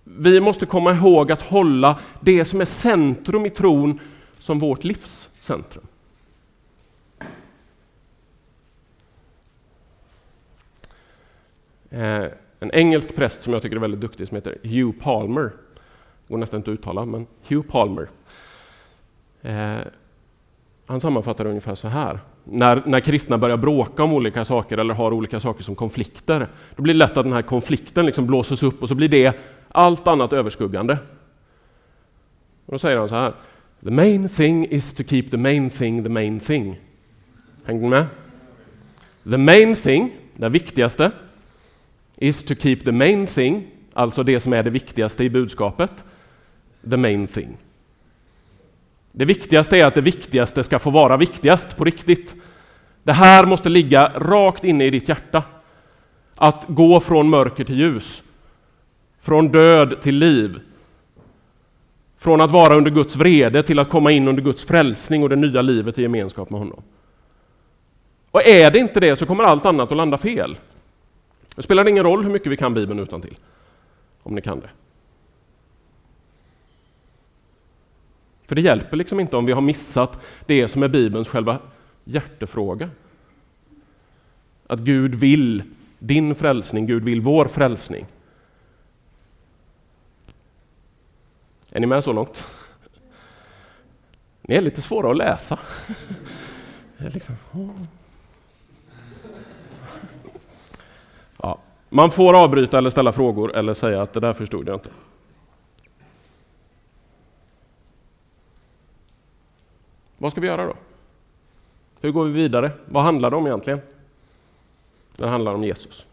Vi 0.04 0.40
måste 0.40 0.66
komma 0.66 0.92
ihåg 0.92 1.32
att 1.32 1.42
hålla 1.42 1.98
det 2.20 2.44
som 2.44 2.60
är 2.60 2.64
centrum 2.64 3.46
i 3.46 3.50
tron 3.50 4.00
som 4.38 4.58
vårt 4.58 4.84
livs 4.84 5.28
centrum. 5.40 5.86
Eh, 11.90 12.26
en 12.62 12.70
engelsk 12.70 13.16
präst 13.16 13.42
som 13.42 13.52
jag 13.52 13.62
tycker 13.62 13.76
är 13.76 13.80
väldigt 13.80 14.00
duktig 14.00 14.28
som 14.28 14.34
heter 14.34 14.58
Hugh 14.62 14.98
Palmer. 14.98 15.42
Det 15.42 15.52
Går 16.28 16.38
nästan 16.38 16.60
inte 16.60 16.70
att 16.70 16.78
uttala, 16.78 17.04
men 17.04 17.26
Hugh 17.48 17.68
Palmer. 17.68 18.08
Eh, 19.42 19.76
han 20.86 21.00
sammanfattar 21.00 21.44
det 21.44 21.50
ungefär 21.50 21.74
så 21.74 21.88
här. 21.88 22.20
När, 22.44 22.82
när 22.86 23.00
kristna 23.00 23.38
börjar 23.38 23.56
bråka 23.56 24.02
om 24.02 24.12
olika 24.12 24.44
saker 24.44 24.78
eller 24.78 24.94
har 24.94 25.12
olika 25.12 25.40
saker 25.40 25.64
som 25.64 25.74
konflikter, 25.74 26.48
då 26.76 26.82
blir 26.82 26.94
det 26.94 26.98
lätt 26.98 27.16
att 27.16 27.24
den 27.24 27.32
här 27.32 27.42
konflikten 27.42 28.06
liksom 28.06 28.26
blåses 28.26 28.62
upp 28.62 28.82
och 28.82 28.88
så 28.88 28.94
blir 28.94 29.08
det 29.08 29.36
allt 29.68 30.08
annat 30.08 30.32
överskuggande. 30.32 30.98
Och 32.66 32.72
då 32.72 32.78
säger 32.78 32.98
han 32.98 33.08
så 33.08 33.14
här. 33.14 33.32
The 33.84 33.90
main 33.90 34.28
thing 34.28 34.66
is 34.66 34.94
to 34.94 35.02
keep 35.04 35.22
the 35.30 35.36
main 35.36 35.70
thing 35.70 36.02
the 36.02 36.10
main 36.10 36.40
thing. 36.40 36.80
Hängde 37.64 37.82
ni 37.82 37.88
med? 37.88 38.06
The 39.30 39.38
main 39.38 39.74
thing, 39.74 40.12
det 40.32 40.48
viktigaste, 40.48 41.10
is 42.22 42.44
to 42.44 42.54
keep 42.54 42.76
the 42.84 42.92
main 42.92 43.26
thing, 43.26 43.66
alltså 43.92 44.22
det 44.22 44.40
som 44.40 44.52
är 44.52 44.62
det 44.62 44.70
viktigaste 44.70 45.24
i 45.24 45.30
budskapet, 45.30 45.90
the 46.90 46.96
main 46.96 47.26
thing. 47.26 47.56
Det 49.12 49.24
viktigaste 49.24 49.78
är 49.78 49.84
att 49.84 49.94
det 49.94 50.00
viktigaste 50.00 50.64
ska 50.64 50.78
få 50.78 50.90
vara 50.90 51.16
viktigast 51.16 51.76
på 51.76 51.84
riktigt. 51.84 52.34
Det 53.02 53.12
här 53.12 53.46
måste 53.46 53.68
ligga 53.68 54.12
rakt 54.16 54.64
inne 54.64 54.84
i 54.84 54.90
ditt 54.90 55.08
hjärta. 55.08 55.42
Att 56.36 56.64
gå 56.68 57.00
från 57.00 57.28
mörker 57.28 57.64
till 57.64 57.78
ljus. 57.78 58.22
Från 59.20 59.48
död 59.48 60.02
till 60.02 60.18
liv. 60.18 60.60
Från 62.18 62.40
att 62.40 62.50
vara 62.50 62.76
under 62.76 62.90
Guds 62.90 63.16
vrede 63.16 63.62
till 63.62 63.78
att 63.78 63.88
komma 63.88 64.10
in 64.10 64.28
under 64.28 64.42
Guds 64.42 64.64
frälsning 64.64 65.22
och 65.22 65.28
det 65.28 65.36
nya 65.36 65.62
livet 65.62 65.98
i 65.98 66.02
gemenskap 66.02 66.50
med 66.50 66.60
honom. 66.60 66.82
Och 68.30 68.46
är 68.46 68.70
det 68.70 68.78
inte 68.78 69.00
det 69.00 69.16
så 69.16 69.26
kommer 69.26 69.44
allt 69.44 69.66
annat 69.66 69.90
att 69.90 69.96
landa 69.96 70.18
fel. 70.18 70.56
Det 71.54 71.62
spelar 71.62 71.88
ingen 71.88 72.04
roll 72.04 72.24
hur 72.24 72.32
mycket 72.32 72.52
vi 72.52 72.56
kan 72.56 72.74
Bibeln 72.74 73.00
utan 73.00 73.22
till. 73.22 73.36
Om 74.22 74.34
ni 74.34 74.40
kan 74.40 74.60
det. 74.60 74.70
För 78.46 78.54
det 78.54 78.60
hjälper 78.60 78.96
liksom 78.96 79.20
inte 79.20 79.36
om 79.36 79.46
vi 79.46 79.52
har 79.52 79.60
missat 79.60 80.26
det 80.46 80.68
som 80.68 80.82
är 80.82 80.88
Bibelns 80.88 81.28
själva 81.28 81.58
hjärtefråga. 82.04 82.90
Att 84.66 84.80
Gud 84.80 85.14
vill 85.14 85.62
din 85.98 86.34
frälsning, 86.34 86.86
Gud 86.86 87.04
vill 87.04 87.20
vår 87.20 87.46
frälsning. 87.46 88.06
Är 91.70 91.80
ni 91.80 91.86
med 91.86 92.04
så 92.04 92.12
långt? 92.12 92.44
Ni 94.42 94.54
är 94.54 94.60
lite 94.60 94.82
svåra 94.82 95.10
att 95.10 95.16
läsa. 95.16 95.58
Liksom, 96.96 97.36
Man 101.94 102.10
får 102.10 102.34
avbryta 102.36 102.78
eller 102.78 102.90
ställa 102.90 103.12
frågor 103.12 103.56
eller 103.56 103.74
säga 103.74 104.02
att 104.02 104.12
det 104.12 104.20
där 104.20 104.32
förstod 104.32 104.68
jag 104.68 104.76
inte. 104.76 104.90
Vad 110.18 110.32
ska 110.32 110.40
vi 110.40 110.46
göra 110.46 110.66
då? 110.66 110.74
Hur 112.00 112.10
går 112.10 112.24
vi 112.24 112.32
vidare? 112.32 112.70
Vad 112.86 113.02
handlar 113.02 113.30
det 113.30 113.36
om 113.36 113.46
egentligen? 113.46 113.80
Det 115.16 115.28
handlar 115.28 115.54
om 115.54 115.64
Jesus. 115.64 116.06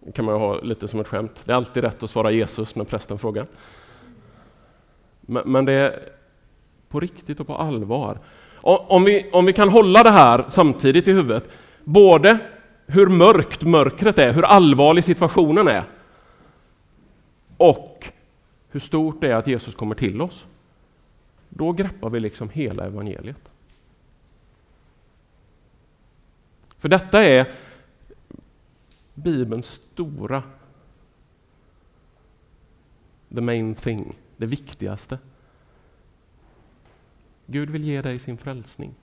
Det 0.00 0.12
kan 0.12 0.24
man 0.24 0.40
ha 0.40 0.60
lite 0.60 0.88
som 0.88 1.00
ett 1.00 1.08
skämt. 1.08 1.42
Det 1.44 1.52
är 1.52 1.56
alltid 1.56 1.84
rätt 1.84 2.02
att 2.02 2.10
svara 2.10 2.30
Jesus 2.30 2.74
när 2.74 2.84
prästen 2.84 3.18
frågar. 3.18 3.46
Men 5.20 5.64
det 5.64 5.72
är 5.72 6.08
på 6.88 7.00
riktigt 7.00 7.40
och 7.40 7.46
på 7.46 7.56
allvar. 7.56 8.18
Om 8.64 9.04
vi, 9.04 9.30
om 9.32 9.46
vi 9.46 9.52
kan 9.52 9.68
hålla 9.68 10.02
det 10.02 10.10
här 10.10 10.44
samtidigt 10.48 11.08
i 11.08 11.12
huvudet, 11.12 11.48
både 11.84 12.38
hur 12.86 13.08
mörkt 13.08 13.62
mörkret 13.62 14.18
är, 14.18 14.32
hur 14.32 14.44
allvarlig 14.44 15.04
situationen 15.04 15.68
är, 15.68 15.84
och 17.56 18.12
hur 18.70 18.80
stort 18.80 19.20
det 19.20 19.32
är 19.32 19.36
att 19.36 19.46
Jesus 19.46 19.74
kommer 19.74 19.94
till 19.94 20.22
oss, 20.22 20.44
då 21.48 21.72
greppar 21.72 22.10
vi 22.10 22.20
liksom 22.20 22.50
hela 22.50 22.86
evangeliet. 22.86 23.50
För 26.78 26.88
detta 26.88 27.24
är 27.24 27.52
Bibelns 29.14 29.66
stora 29.66 30.42
the 33.34 33.40
main 33.40 33.74
thing, 33.74 34.14
det 34.36 34.46
viktigaste. 34.46 35.18
Gud 37.46 37.70
vill 37.70 37.84
ge 37.84 38.02
dig 38.02 38.18
sin 38.18 38.38
frälsning. 38.38 38.94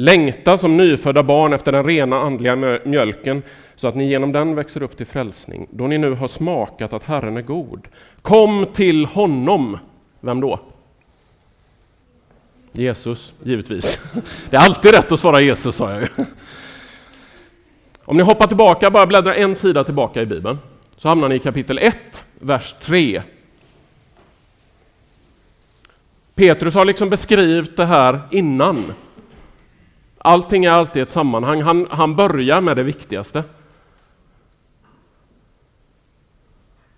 Längta 0.00 0.58
som 0.58 0.76
nyfödda 0.76 1.22
barn 1.22 1.52
efter 1.52 1.72
den 1.72 1.84
rena 1.84 2.20
andliga 2.20 2.56
mjölken 2.84 3.42
så 3.76 3.88
att 3.88 3.96
ni 3.96 4.08
genom 4.08 4.32
den 4.32 4.54
växer 4.54 4.82
upp 4.82 4.96
till 4.96 5.06
frälsning, 5.06 5.66
då 5.70 5.86
ni 5.86 5.98
nu 5.98 6.12
har 6.12 6.28
smakat 6.28 6.92
att 6.92 7.04
Herren 7.04 7.36
är 7.36 7.42
god. 7.42 7.88
Kom 8.22 8.66
till 8.66 9.06
honom. 9.06 9.78
Vem 10.20 10.40
då? 10.40 10.60
Jesus, 12.72 13.32
givetvis. 13.42 14.02
Det 14.50 14.56
är 14.56 14.60
alltid 14.60 14.94
rätt 14.94 15.12
att 15.12 15.20
svara 15.20 15.40
Jesus, 15.40 15.76
sa 15.76 15.92
jag 15.92 16.02
ju. 16.02 16.08
Om 18.04 18.16
ni 18.16 18.22
hoppar 18.22 18.46
tillbaka, 18.46 18.90
bara 18.90 19.06
bläddrar 19.06 19.34
en 19.34 19.54
sida 19.54 19.84
tillbaka 19.84 20.22
i 20.22 20.26
Bibeln, 20.26 20.58
så 20.96 21.08
hamnar 21.08 21.28
ni 21.28 21.34
i 21.34 21.38
kapitel 21.38 21.78
1, 21.78 22.24
vers 22.38 22.74
3. 22.82 23.22
Petrus 26.34 26.74
har 26.74 26.84
liksom 26.84 27.10
beskrivit 27.10 27.76
det 27.76 27.86
här 27.86 28.20
innan. 28.30 28.92
Allting 30.18 30.64
är 30.64 30.70
alltid 30.70 31.02
ett 31.02 31.10
sammanhang. 31.10 31.62
Han, 31.62 31.86
han 31.90 32.16
börjar 32.16 32.60
med 32.60 32.76
det 32.76 32.82
viktigaste. 32.82 33.44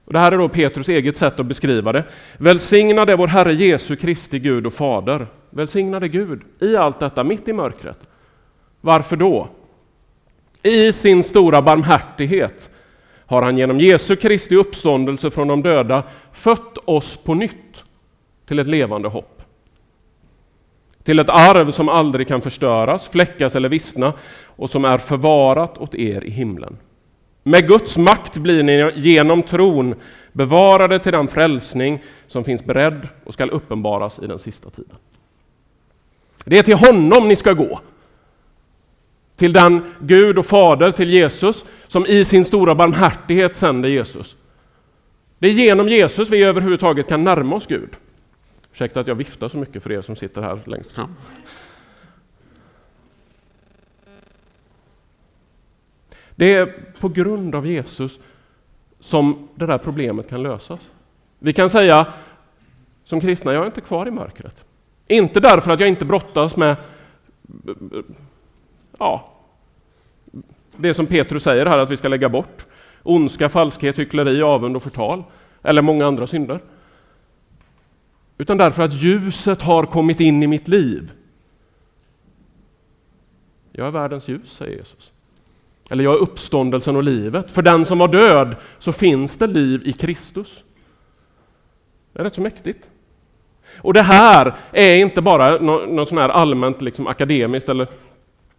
Och 0.05 0.13
det 0.13 0.19
här 0.19 0.33
är 0.33 0.39
då 0.39 0.49
Petrus 0.49 0.89
eget 0.89 1.17
sätt 1.17 1.41
att 1.41 1.47
beskriva 1.47 1.93
det. 1.93 2.05
Välsignade 2.39 3.17
vår 3.17 3.27
Herre 3.27 3.55
Jesu 3.55 3.97
Kristi 3.97 4.39
Gud 4.39 4.67
och 4.67 4.73
Fader. 4.73 5.27
Välsignade 5.51 6.09
Gud 6.09 6.43
i 6.61 6.77
allt 6.77 6.99
detta, 6.99 7.25
mitt 7.25 7.49
i 7.49 7.53
mörkret. 7.53 8.09
Varför 8.81 9.17
då? 9.17 9.49
I 10.63 10.93
sin 10.93 11.25
stora 11.25 11.63
barmhärtighet 11.63 12.71
har 13.27 13.43
han 13.43 13.59
genom 13.59 13.81
Jesu 13.81 14.17
Kristi 14.17 14.57
uppståndelse 14.57 15.31
från 15.31 15.49
de 15.49 15.63
döda 15.63 16.03
fött 16.33 16.79
oss 16.85 17.17
på 17.25 17.35
nytt 17.35 17.85
till 18.47 18.59
ett 18.59 18.67
levande 18.67 19.09
hopp. 19.09 19.40
Till 21.05 21.19
ett 21.19 21.29
arv 21.29 21.71
som 21.71 21.89
aldrig 21.89 22.29
kan 22.29 22.41
förstöras, 22.41 23.09
fläckas 23.09 23.57
eller 23.57 23.69
vissna 23.69 24.13
och 24.47 24.71
som 24.71 24.85
är 24.85 24.99
förvarat 24.99 25.79
åt 25.79 25.95
er 25.95 26.25
i 26.25 26.31
himlen. 26.31 26.77
Med 27.43 27.69
Guds 27.69 27.97
makt 27.97 28.37
blir 28.37 28.63
ni 28.63 28.93
genom 28.97 29.43
tron 29.43 29.95
bevarade 30.33 30.99
till 30.99 31.13
den 31.13 31.29
frälsning 31.29 32.03
som 32.27 32.45
finns 32.45 32.65
beredd 32.65 33.09
och 33.25 33.35
skall 33.35 33.51
uppenbaras 33.51 34.19
i 34.19 34.27
den 34.27 34.39
sista 34.39 34.71
tiden. 34.71 34.97
Det 36.45 36.59
är 36.59 36.63
till 36.63 36.77
honom 36.77 37.29
ni 37.29 37.37
ska 37.37 37.53
gå. 37.53 37.81
Till 39.37 39.53
den 39.53 39.95
Gud 40.01 40.39
och 40.39 40.47
Fader, 40.47 40.91
till 40.91 41.11
Jesus, 41.11 41.65
som 41.89 42.07
i 42.07 42.25
sin 42.25 42.45
stora 42.45 42.75
barmhärtighet 42.75 43.57
sänder 43.57 43.89
Jesus. 43.89 44.37
Det 45.39 45.49
är 45.49 45.53
genom 45.53 45.89
Jesus 45.89 46.29
vi 46.29 46.43
överhuvudtaget 46.43 47.09
kan 47.09 47.25
närma 47.25 47.57
oss 47.57 47.67
Gud. 47.67 47.91
Ursäkta 48.73 49.01
att 49.01 49.07
jag 49.07 49.15
viftar 49.15 49.49
så 49.49 49.57
mycket 49.57 49.83
för 49.83 49.93
er 49.93 50.03
som 50.03 50.17
sitter 50.17 50.43
här 50.43 50.63
längst 50.67 50.93
fram. 50.93 51.15
Det 56.35 56.55
är 56.55 56.67
på 57.01 57.09
grund 57.09 57.55
av 57.55 57.67
Jesus 57.67 58.19
som 59.01 59.49
det 59.55 59.67
där 59.67 59.79
problemet 59.79 60.29
kan 60.29 60.43
lösas. 60.43 60.89
Vi 61.39 61.53
kan 61.53 61.71
säga 61.71 62.13
som 63.05 63.21
kristna, 63.21 63.53
jag 63.53 63.63
är 63.63 63.67
inte 63.67 63.81
kvar 63.81 64.09
i 64.09 64.11
mörkret. 64.11 64.65
Inte 65.07 65.41
därför 65.41 65.71
att 65.71 65.81
jag 65.81 65.89
inte 65.89 66.05
brottas 66.05 66.57
med 66.57 66.77
ja, 68.99 69.33
det 70.77 70.95
som 70.95 71.07
Petrus 71.07 71.43
säger 71.43 71.67
här 71.67 71.79
att 71.79 71.91
vi 71.91 71.97
ska 71.97 72.09
lägga 72.09 72.29
bort. 72.29 72.67
Ondska, 73.03 73.49
falskhet, 73.49 73.99
hyckleri, 73.99 74.43
avund 74.43 74.77
och 74.77 74.83
förtal. 74.83 75.25
Eller 75.63 75.83
många 75.83 76.07
andra 76.07 76.27
synder. 76.27 76.61
Utan 78.41 78.57
därför 78.57 78.83
att 78.83 78.95
ljuset 78.95 79.63
har 79.63 79.85
kommit 79.85 80.21
in 80.21 80.43
i 80.43 80.47
mitt 80.47 80.69
liv. 80.69 81.13
Jag 83.73 83.87
är 83.87 83.91
världens 83.91 84.29
ljus, 84.29 84.53
säger 84.53 84.77
Jesus. 84.77 85.11
Eller 85.91 86.05
jag 86.05 86.15
är 86.15 86.19
uppståndelsen 86.19 86.97
och 86.97 87.03
livet. 87.03 87.51
För 87.51 87.63
den 87.63 87.87
som 87.87 87.99
var 87.99 88.09
död 88.09 88.57
så 88.79 88.93
finns 88.93 89.37
det 89.37 89.47
liv 89.47 89.83
i 89.85 89.93
Kristus. 89.93 90.65
Det 92.13 92.21
är 92.21 92.25
rätt 92.25 92.35
så 92.35 92.41
mäktigt. 92.41 92.89
Och 93.77 93.95
det 93.95 94.03
här 94.03 94.55
är 94.73 94.97
inte 94.97 95.23
bara 95.23 95.59
något 95.59 96.09
sån 96.09 96.19
här 96.19 96.29
allmänt 96.29 96.83
liksom 96.83 97.07
akademiskt 97.07 97.69
eller 97.69 97.89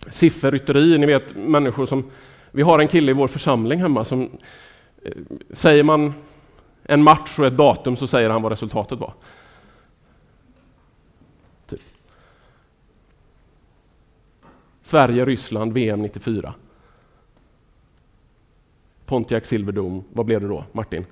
sifferrytteri. 0.09 0.97
Ni 0.97 1.05
vet 1.05 1.35
människor 1.35 1.85
som... 1.85 2.11
Vi 2.51 2.61
har 2.61 2.79
en 2.79 2.87
kille 2.87 3.11
i 3.11 3.13
vår 3.13 3.27
församling 3.27 3.79
hemma 3.79 4.05
som 4.05 4.29
eh, 5.03 5.11
säger 5.51 5.83
man 5.83 6.13
en 6.83 7.03
match 7.03 7.39
och 7.39 7.45
ett 7.45 7.57
datum 7.57 7.97
så 7.97 8.07
säger 8.07 8.29
han 8.29 8.41
vad 8.41 8.51
resultatet 8.51 8.99
var. 8.99 9.13
Sverige-Ryssland 14.91 15.73
VM 15.73 16.01
94. 16.01 16.53
Pontiac 19.05 19.45
Silverdome, 19.45 20.01
vad 20.13 20.25
blev 20.25 20.41
det 20.41 20.47
då, 20.47 20.65
Martin? 20.71 21.05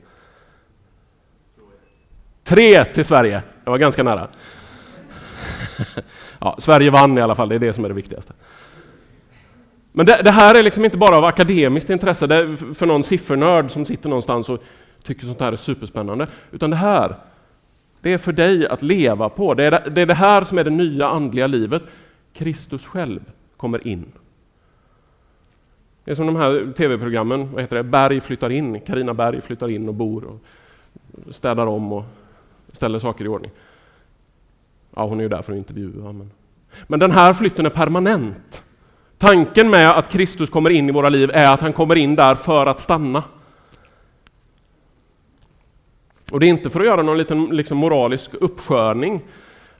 Tre 2.43 2.86
till 2.86 3.05
Sverige, 3.05 3.43
det 3.63 3.69
var 3.69 3.77
ganska 3.77 4.03
nära. 4.03 4.27
ja, 6.39 6.55
Sverige 6.59 6.91
vann 6.91 7.17
i 7.17 7.21
alla 7.21 7.36
fall, 7.36 7.50
det 7.50 7.55
är 7.55 7.59
det 7.59 7.74
som 7.74 7.86
är 7.86 7.89
det 7.89 7.95
viktigaste. 7.95 8.33
Men 9.91 10.05
det, 10.05 10.21
det 10.24 10.31
här 10.31 10.55
är 10.55 10.63
liksom 10.63 10.86
inte 10.86 10.98
bara 10.98 11.17
av 11.17 11.25
akademiskt 11.25 11.89
intresse, 11.89 12.27
det 12.27 12.57
för 12.57 12.86
någon 12.86 13.03
siffernörd 13.03 13.71
som 13.71 13.86
sitter 13.86 14.09
någonstans 14.09 14.50
och 14.50 14.63
tycker 15.03 15.25
sånt 15.25 15.39
här 15.39 15.51
är 15.51 15.57
superspännande, 15.57 16.27
utan 16.51 16.69
det 16.69 16.75
här, 16.75 17.15
det 18.01 18.13
är 18.13 18.17
för 18.17 18.31
dig 18.31 18.67
att 18.67 18.81
leva 18.81 19.29
på. 19.29 19.53
Det 19.53 19.63
är 19.63 19.71
det, 19.71 19.89
det 19.89 20.01
är 20.01 20.05
det 20.05 20.13
här 20.13 20.43
som 20.43 20.57
är 20.57 20.63
det 20.63 20.69
nya 20.69 21.07
andliga 21.07 21.48
livet. 21.48 21.83
Kristus 22.33 22.86
själv 22.86 23.21
kommer 23.60 23.88
in. 23.88 24.06
Det 26.04 26.12
är 26.12 26.16
som 26.16 26.25
de 26.25 26.36
här 26.36 26.74
tv-programmen, 26.78 27.51
vad 27.54 27.62
heter 27.62 27.75
det, 27.75 27.84
Berg 27.84 28.22
flyttar 28.22 28.50
in, 28.50 28.82
Karina 28.82 29.13
Berg 29.13 29.42
flyttar 29.42 29.70
in 29.70 29.88
och 29.88 29.94
bor 29.94 30.25
och 30.25 31.36
städar 31.36 31.68
om 31.68 31.94
och 31.94 32.04
ställer 32.72 33.00
saker 33.00 33.25
i 33.25 33.28
ordning. 33.28 33.51
Ja, 34.96 35.06
hon 35.06 35.20
är 35.20 35.24
ju 35.24 35.30
där 35.30 35.42
för 35.42 35.54
att 35.54 35.58
intervjua. 35.58 36.12
Men, 36.12 36.32
men 36.88 37.00
den 37.00 37.12
här 37.12 37.34
flytten 37.34 37.66
är 37.66 37.70
permanent. 37.70 38.63
Tanken 39.18 39.70
med 39.70 39.98
att 39.98 40.10
Kristus 40.10 40.50
kommer 40.50 40.70
in 40.70 40.89
i 40.89 40.92
våra 40.92 41.10
liv 41.10 41.32
är 41.34 41.54
att 41.54 41.62
han 41.62 41.74
kommer 41.74 41.96
in 41.96 42.16
där 42.16 42.36
för 42.36 42.66
att 42.66 42.80
stanna. 42.80 43.24
Och 46.32 46.39
det 46.39 46.46
är 46.46 46.50
inte 46.50 46.70
för 46.70 46.80
att 46.80 46.86
göra 46.86 47.01
någon 47.01 47.18
liten 47.18 47.46
liksom, 47.46 47.78
moralisk 47.78 48.34
uppskörning, 48.34 49.22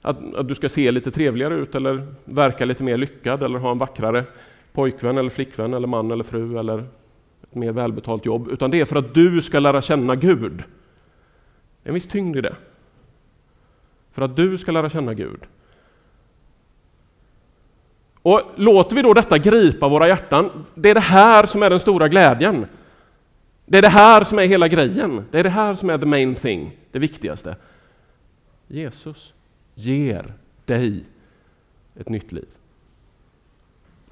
att, 0.02 0.34
att 0.34 0.48
du 0.48 0.54
ska 0.54 0.68
se 0.68 0.90
lite 0.90 1.10
trevligare 1.10 1.54
ut 1.54 1.74
eller 1.74 2.06
verka 2.24 2.64
lite 2.64 2.82
mer 2.82 2.96
lyckad 2.96 3.42
eller 3.42 3.58
ha 3.58 3.70
en 3.70 3.78
vackrare 3.78 4.24
pojkvän 4.72 5.18
eller 5.18 5.30
flickvän 5.30 5.74
eller 5.74 5.86
man 5.86 6.10
eller 6.10 6.24
fru 6.24 6.58
eller 6.58 6.78
ett 7.42 7.54
mer 7.54 7.72
välbetalt 7.72 8.26
jobb, 8.26 8.48
utan 8.48 8.70
det 8.70 8.80
är 8.80 8.84
för 8.84 8.96
att 8.96 9.14
du 9.14 9.42
ska 9.42 9.58
lära 9.58 9.82
känna 9.82 10.16
Gud. 10.16 10.56
Det 11.82 11.88
är 11.88 11.88
en 11.88 11.94
viss 11.94 12.08
tyngd 12.08 12.36
i 12.36 12.40
det. 12.40 12.56
För 14.12 14.22
att 14.22 14.36
du 14.36 14.58
ska 14.58 14.72
lära 14.72 14.90
känna 14.90 15.14
Gud. 15.14 15.40
Och 18.22 18.42
låter 18.56 18.96
vi 18.96 19.02
då 19.02 19.14
detta 19.14 19.38
gripa 19.38 19.88
våra 19.88 20.08
hjärtan, 20.08 20.64
det 20.74 20.90
är 20.90 20.94
det 20.94 21.00
här 21.00 21.46
som 21.46 21.62
är 21.62 21.70
den 21.70 21.80
stora 21.80 22.08
glädjen. 22.08 22.66
Det 23.66 23.78
är 23.78 23.82
det 23.82 23.88
här 23.88 24.24
som 24.24 24.38
är 24.38 24.46
hela 24.46 24.68
grejen. 24.68 25.24
Det 25.30 25.38
är 25.38 25.42
det 25.42 25.50
här 25.50 25.74
som 25.74 25.90
är 25.90 25.98
the 25.98 26.06
main 26.06 26.34
thing, 26.34 26.76
det 26.90 26.98
viktigaste. 26.98 27.56
Jesus 28.68 29.32
ger 29.74 30.34
dig 30.64 31.04
ett 31.96 32.08
nytt 32.08 32.32
liv. 32.32 32.48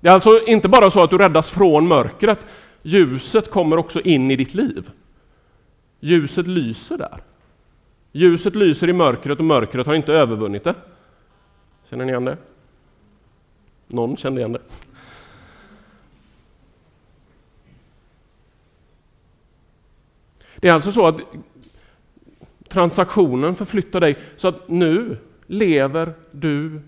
Det 0.01 0.09
är 0.09 0.13
alltså 0.13 0.45
inte 0.47 0.69
bara 0.69 0.91
så 0.91 1.03
att 1.03 1.11
du 1.11 1.19
räddas 1.19 1.51
från 1.51 1.89
mörkret, 1.89 2.47
ljuset 2.83 3.51
kommer 3.51 3.77
också 3.77 4.01
in 4.01 4.31
i 4.31 4.37
ditt 4.37 4.55
liv. 4.55 4.91
Ljuset 6.01 6.47
lyser 6.47 6.99
där. 6.99 7.23
Ljuset 8.13 8.55
lyser 8.55 8.89
i 8.89 8.93
mörkret 8.93 9.39
och 9.39 9.45
mörkret 9.45 9.87
har 9.87 9.95
inte 9.95 10.13
övervunnit 10.13 10.65
det. 10.65 10.75
Känner 11.91 12.05
ni 12.05 12.13
igen 12.13 12.25
det? 12.25 12.37
Någon 13.87 14.17
kände 14.17 14.41
igen 14.41 14.53
det. 14.53 14.63
Det 20.57 20.69
är 20.69 20.73
alltså 20.73 20.93
så 20.93 21.07
att 21.07 21.21
transaktionen 22.69 23.55
förflyttar 23.55 24.01
dig 24.01 24.19
så 24.37 24.49
att 24.49 24.69
nu 24.69 25.17
lever 25.49 26.15
du 26.31 26.81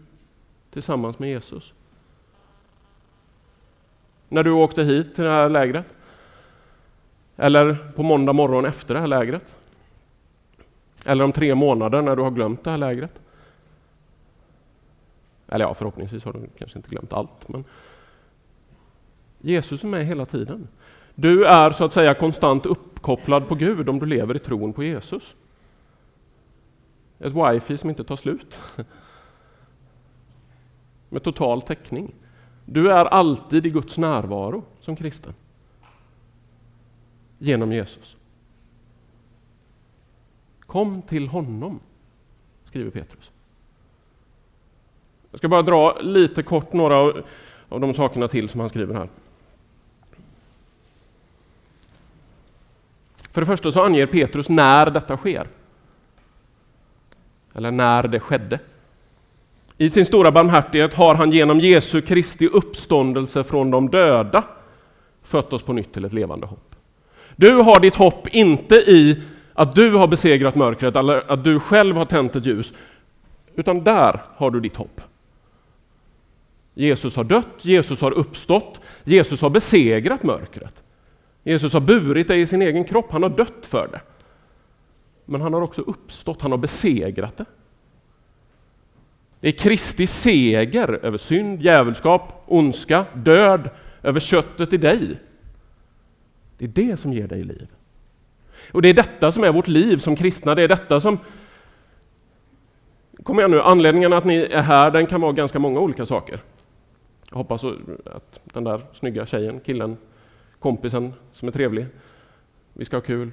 tillsammans 0.71 1.19
med 1.19 1.31
Jesus. 1.31 1.73
När 4.29 4.45
du 4.45 4.51
åkte 4.51 4.83
hit 4.83 5.15
till 5.15 5.25
det 5.25 5.31
här 5.31 5.49
lägret. 5.49 5.87
Eller 7.37 7.75
på 7.97 8.03
måndag 8.03 8.33
morgon 8.33 8.65
efter 8.65 8.95
det 8.95 9.01
här 9.01 9.07
lägret. 9.07 9.57
Eller 11.07 11.25
om 11.25 11.33
tre 11.33 11.55
månader 11.55 12.03
när 12.03 12.17
du 12.17 12.23
har 12.23 12.31
glömt 12.31 12.65
det 12.65 12.71
här 12.71 12.79
lägret. 12.79 13.21
Eller 15.49 15.65
ja, 15.65 15.75
förhoppningsvis 15.75 16.25
har 16.25 16.33
du 16.33 16.49
kanske 16.59 16.79
inte 16.79 16.91
glömt 16.91 17.13
allt. 17.13 17.49
Men 17.49 17.65
Jesus 19.39 19.83
är 19.83 19.89
med 19.89 20.07
hela 20.07 20.27
tiden. 20.27 20.69
Du 21.15 21.45
är 21.45 21.71
så 21.71 21.85
att 21.85 21.93
säga 21.93 22.15
konstant 22.15 22.67
uppkopplad 22.67 23.49
på 23.49 23.55
Gud 23.55 23.89
om 23.89 23.99
du 23.99 24.07
lever 24.07 24.37
i 24.37 24.39
tron 24.39 24.73
på 24.73 24.85
Jesus. 24.85 25.35
Ett 27.21 27.33
wifi 27.33 27.79
som 27.79 27.91
inte 27.91 28.05
tar 28.05 28.17
slut. 28.17 28.59
Med 31.09 31.23
total 31.23 31.63
täckning. 31.63 32.15
Du 32.65 32.91
är 32.91 33.05
alltid 33.05 33.67
i 33.67 33.71
Guds 33.71 33.99
närvaro 33.99 34.65
som 34.81 34.97
kristen. 34.97 35.35
Genom 37.39 37.73
Jesus. 37.73 38.17
Kom 40.61 41.03
till 41.03 41.29
honom, 41.29 41.81
skriver 42.65 42.91
Petrus. 42.91 43.31
Jag 45.31 45.39
ska 45.39 45.49
bara 45.49 45.63
dra 45.63 45.99
lite 46.01 46.43
kort 46.43 46.73
några 46.73 47.23
av 47.69 47.81
de 47.81 47.95
sakerna 47.95 48.29
till 48.29 48.49
som 48.49 48.61
han 48.61 48.69
skriver 48.69 48.95
här. 48.95 49.09
För 53.15 53.41
det 53.41 53.47
första 53.47 53.73
så 53.73 53.85
anger 53.85 54.07
Petrus 54.07 54.49
när 54.49 54.91
detta 54.91 55.17
sker. 55.17 55.49
Eller 57.61 57.71
när 57.71 58.09
det 58.09 58.21
skedde. 58.21 58.59
I 59.79 59.91
sin 59.91 60.07
stora 60.07 60.33
barmhärtighet 60.33 60.95
har 60.95 61.15
han 61.15 61.33
genom 61.33 61.61
Jesu 61.61 62.01
Kristi 62.01 62.47
uppståndelse 62.47 63.45
från 63.45 63.71
de 63.71 63.91
döda 63.91 64.45
fött 65.23 65.53
oss 65.53 65.63
på 65.63 65.73
nytt 65.73 65.93
till 65.93 66.05
ett 66.05 66.13
levande 66.13 66.47
hopp. 66.47 66.75
Du 67.37 67.55
har 67.55 67.81
ditt 67.81 67.95
hopp 67.95 68.29
inte 68.29 68.75
i 68.75 69.23
att 69.53 69.75
du 69.75 69.93
har 69.93 70.07
besegrat 70.07 70.55
mörkret 70.55 70.97
eller 70.97 71.33
att 71.33 71.45
du 71.45 71.61
själv 71.61 71.97
har 71.97 72.05
tänt 72.05 72.37
ett 72.37 72.47
ljus, 72.47 72.73
utan 73.55 73.85
där 73.85 74.23
har 74.37 74.51
du 74.51 74.61
ditt 74.61 74.77
hopp. 74.77 75.01
Jesus 76.75 77.17
har 77.17 77.25
dött, 77.25 77.57
Jesus 77.63 78.01
har 78.01 78.13
uppstått, 78.13 78.81
Jesus 79.05 79.41
har 79.41 79.51
besegrat 79.51 80.23
mörkret. 80.23 80.83
Jesus 81.45 81.73
har 81.73 81.81
burit 81.81 82.29
dig 82.29 82.41
i 82.41 82.47
sin 82.47 82.63
egen 82.63 82.85
kropp, 82.85 83.13
han 83.13 83.23
har 83.23 83.31
dött 83.31 83.67
för 83.67 83.89
det. 83.93 84.01
Men 85.31 85.41
han 85.41 85.55
har 85.55 85.63
också 85.63 85.83
uppstått, 85.83 86.43
han 86.43 86.51
har 86.51 86.59
besegrat 86.59 87.37
det. 87.37 87.45
Det 89.41 89.49
är 89.49 89.53
Kristi 89.53 90.07
seger 90.07 90.89
över 91.03 91.19
synd, 91.19 91.63
djävulskap, 91.63 92.43
ondska, 92.47 93.07
död, 93.15 93.71
över 94.03 94.21
köttet 94.21 94.73
i 94.73 94.77
dig. 94.77 95.21
Det 96.59 96.65
är 96.65 96.69
det 96.69 96.97
som 96.97 97.13
ger 97.13 97.29
dig 97.29 97.43
liv. 97.43 97.69
Och 98.73 98.83
det 98.83 98.89
är 98.89 98.95
detta 98.95 99.33
som 99.33 99.45
är 99.45 99.53
vårt 99.53 99.69
liv 99.69 99.97
som 99.97 100.17
kristna, 100.17 100.55
det 100.55 100.63
är 100.63 100.69
detta 100.69 101.01
som... 101.01 101.19
Kom 103.23 103.39
igen 103.39 103.51
nu, 103.51 103.61
anledningen 103.61 104.13
att 104.13 104.25
ni 104.25 104.37
är 104.37 104.63
här, 104.63 104.91
den 104.91 105.07
kan 105.07 105.21
vara 105.21 105.33
ganska 105.33 105.59
många 105.59 105.81
olika 105.81 106.07
saker. 106.07 106.41
Jag 107.31 107.37
hoppas 107.37 107.65
att 108.05 108.41
den 108.45 108.65
där 108.65 108.81
snygga 108.93 109.27
tjejen, 109.27 109.61
killen, 109.61 109.97
kompisen 110.59 111.13
som 111.33 111.49
är 111.49 111.53
trevlig, 111.53 111.87
vi 112.73 112.85
ska 112.85 112.97
ha 112.97 113.03
kul. 113.03 113.31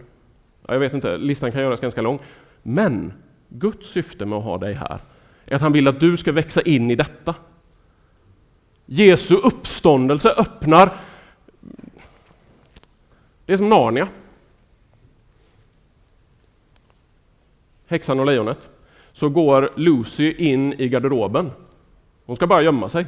Ja, 0.68 0.74
jag 0.74 0.80
vet 0.80 0.94
inte, 0.94 1.18
listan 1.18 1.52
kan 1.52 1.62
göras 1.62 1.80
ganska 1.80 2.02
lång. 2.02 2.20
Men 2.64 3.14
Guds 3.50 3.88
syfte 3.90 4.26
med 4.26 4.38
att 4.38 4.44
ha 4.44 4.58
dig 4.58 4.74
här 4.74 5.00
är 5.46 5.56
att 5.56 5.62
han 5.62 5.72
vill 5.72 5.88
att 5.88 6.00
du 6.00 6.18
ska 6.18 6.32
växa 6.32 6.62
in 6.62 6.92
i 6.92 6.96
detta. 6.96 7.36
Jesu 8.86 9.36
uppståndelse 9.36 10.30
öppnar... 10.30 10.98
Det 13.46 13.54
är 13.54 13.58
som 13.58 13.70
Narnia. 13.70 14.08
Häxan 17.88 18.20
och 18.20 18.26
lejonet. 18.26 18.70
Så 19.14 19.30
går 19.30 19.70
Lucy 19.76 20.32
in 20.32 20.74
i 20.74 20.88
garderoben. 20.90 21.52
Hon 22.26 22.36
ska 22.36 22.48
bara 22.48 22.62
gömma 22.62 22.90
sig. 22.90 23.06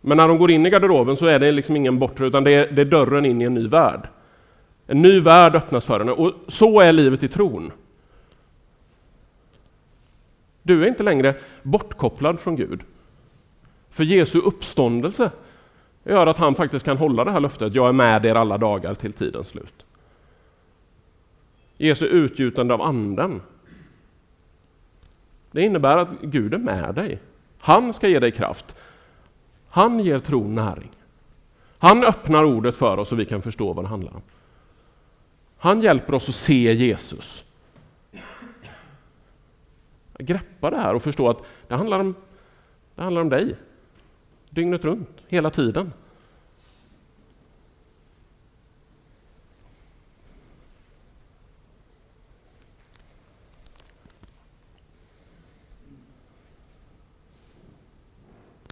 Men 0.00 0.16
när 0.16 0.28
hon 0.28 0.38
går 0.38 0.50
in 0.50 0.66
i 0.66 0.70
garderoben 0.70 1.16
så 1.16 1.26
är 1.26 1.38
det 1.38 1.52
liksom 1.52 1.76
ingen 1.76 1.98
bortre, 1.98 2.26
utan 2.26 2.44
det 2.44 2.50
är, 2.50 2.72
det 2.72 2.80
är 2.80 2.86
dörren 2.86 3.24
in 3.24 3.42
i 3.42 3.44
en 3.44 3.54
ny 3.54 3.68
värld. 3.68 4.08
En 4.86 5.02
ny 5.02 5.20
värld 5.20 5.54
öppnas 5.56 5.84
för 5.84 5.98
henne, 5.98 6.12
och 6.12 6.32
så 6.48 6.80
är 6.80 6.92
livet 6.92 7.22
i 7.22 7.28
tron. 7.28 7.72
Du 10.62 10.84
är 10.84 10.88
inte 10.88 11.02
längre 11.02 11.34
bortkopplad 11.62 12.40
från 12.40 12.56
Gud. 12.56 12.80
För 13.90 14.04
Jesu 14.04 14.38
uppståndelse 14.38 15.30
gör 16.04 16.26
att 16.26 16.38
han 16.38 16.54
faktiskt 16.54 16.84
kan 16.84 16.96
hålla 16.96 17.24
det 17.24 17.30
här 17.30 17.40
löftet, 17.40 17.74
jag 17.74 17.88
är 17.88 17.92
med 17.92 18.26
er 18.26 18.34
alla 18.34 18.58
dagar 18.58 18.94
till 18.94 19.12
tidens 19.12 19.48
slut. 19.48 19.84
Jesu 21.76 22.06
utgjutande 22.06 22.74
av 22.74 22.82
anden. 22.82 23.42
Det 25.50 25.62
innebär 25.62 25.96
att 25.96 26.08
Gud 26.22 26.54
är 26.54 26.58
med 26.58 26.94
dig. 26.94 27.18
Han 27.60 27.92
ska 27.92 28.08
ge 28.08 28.18
dig 28.20 28.32
kraft. 28.32 28.74
Han 29.68 30.00
ger 30.00 30.18
tron 30.18 30.54
näring. 30.54 30.90
Han 31.78 32.04
öppnar 32.04 32.44
ordet 32.44 32.76
för 32.76 32.98
oss 32.98 33.08
så 33.08 33.14
vi 33.14 33.24
kan 33.24 33.42
förstå 33.42 33.72
vad 33.72 33.84
det 33.84 33.88
handlar 33.88 34.14
om. 34.14 34.22
Han 35.64 35.80
hjälper 35.80 36.14
oss 36.14 36.28
att 36.28 36.34
se 36.34 36.72
Jesus. 36.72 37.44
Greppa 40.18 40.70
det 40.70 40.76
här 40.76 40.94
och 40.94 41.02
förstå 41.02 41.28
att 41.28 41.42
det 41.68 41.74
handlar 41.74 41.98
om, 41.98 42.14
det 42.94 43.02
handlar 43.02 43.22
om 43.22 43.28
dig. 43.28 43.56
Dygnet 44.50 44.84
runt, 44.84 45.08
hela 45.28 45.50
tiden. 45.50 45.92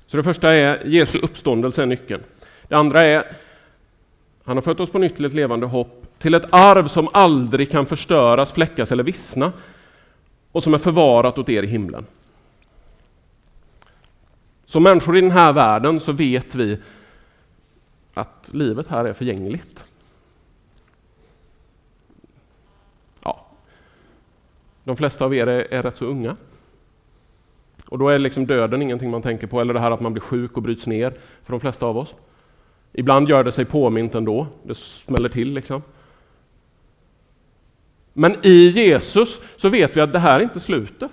Så 0.07 0.17
det 0.17 0.23
första 0.23 0.53
är 0.53 0.85
Jesu 0.85 1.19
uppståndelse 1.19 1.83
är 1.83 1.87
nyckeln. 1.87 2.23
Det 2.69 2.75
andra 2.75 3.03
är 3.03 3.37
han 4.45 4.57
har 4.57 4.63
fött 4.63 4.81
oss 4.81 4.91
på 4.91 4.99
nytt 4.99 5.17
till 5.17 5.25
ett 5.25 5.33
levande 5.33 5.67
hopp, 5.67 6.07
till 6.23 6.35
ett 6.35 6.53
arv 6.53 6.89
som 6.89 7.09
aldrig 7.13 7.71
kan 7.71 7.87
förstöras, 7.87 8.53
fläckas 8.53 8.93
eller 8.93 9.05
vissna 9.05 9.53
och 10.53 10.63
som 10.63 10.75
är 10.75 10.79
förvarat 10.79 11.39
åt 11.39 11.49
er 11.49 11.63
i 11.63 11.67
himlen. 11.67 12.07
Som 14.65 14.83
människor 14.83 15.17
i 15.17 15.21
den 15.21 15.31
här 15.31 15.53
världen 15.53 16.01
så 16.01 16.13
vet 16.13 16.55
vi 16.55 16.79
att 18.15 18.49
livet 18.51 18.89
här 18.89 19.05
är 19.05 19.13
förgängligt. 19.13 19.85
Ja. 23.25 23.47
De 24.85 24.97
flesta 24.97 25.25
av 25.25 25.35
er 25.35 25.47
är, 25.47 25.75
är 25.75 25.83
rätt 25.83 25.97
så 25.97 26.05
unga. 26.05 26.37
Och 27.87 27.99
då 27.99 28.09
är 28.09 28.19
liksom 28.19 28.47
döden 28.47 28.83
ingenting 28.83 29.11
man 29.11 29.23
tänker 29.23 29.47
på, 29.47 29.61
eller 29.61 29.75
det 29.75 29.81
här 29.81 29.91
att 29.91 30.01
man 30.01 30.13
blir 30.13 30.23
sjuk 30.23 30.57
och 30.57 30.63
bryts 30.63 30.87
ner 30.87 31.13
för 31.45 31.53
de 31.53 31.61
flesta 31.61 31.87
av 31.87 31.99
oss. 31.99 32.15
Ibland 32.93 33.29
gör 33.29 33.45
det 33.45 33.53
sig 33.53 33.65
påmint 33.65 34.15
ändå, 34.15 34.47
det 34.63 34.75
smäller 34.77 35.29
till 35.29 35.53
liksom. 35.53 35.83
Men 38.13 38.37
i 38.43 38.69
Jesus 38.69 39.41
så 39.57 39.69
vet 39.69 39.97
vi 39.97 40.01
att 40.01 40.13
det 40.13 40.19
här 40.19 40.41
är 40.41 40.43
inte 40.43 40.61
slutet. 40.61 41.13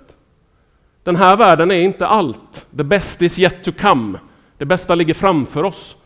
Den 1.02 1.16
här 1.16 1.36
världen 1.36 1.70
är 1.70 1.80
inte 1.80 2.06
allt. 2.06 2.66
The 2.76 2.84
best 2.84 3.22
is 3.22 3.38
yet 3.38 3.64
to 3.64 3.72
come. 3.72 4.18
Det 4.58 4.64
bästa 4.64 4.94
ligger 4.94 5.14
framför 5.14 5.62
oss. 5.62 5.96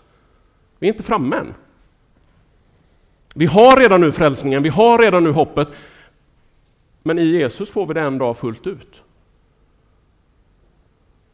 Vi 0.79 0.89
är 0.89 0.93
inte 0.93 1.03
framme 1.03 1.37
än. 1.37 1.55
Vi 3.35 3.47
har 3.47 3.77
redan 3.77 4.01
nu 4.01 4.13
frälsningen, 4.13 4.63
vi 4.63 4.69
har 4.69 4.99
redan 4.99 5.25
nu 5.25 5.31
hoppet. 5.31 5.69
Men 7.03 7.19
i 7.19 7.25
Jesus 7.25 7.71
får 7.71 7.87
vi 7.87 7.95
det 7.95 8.01
en 8.01 8.19
dag 8.19 8.39
fullt 8.39 8.67
ut. 8.67 9.03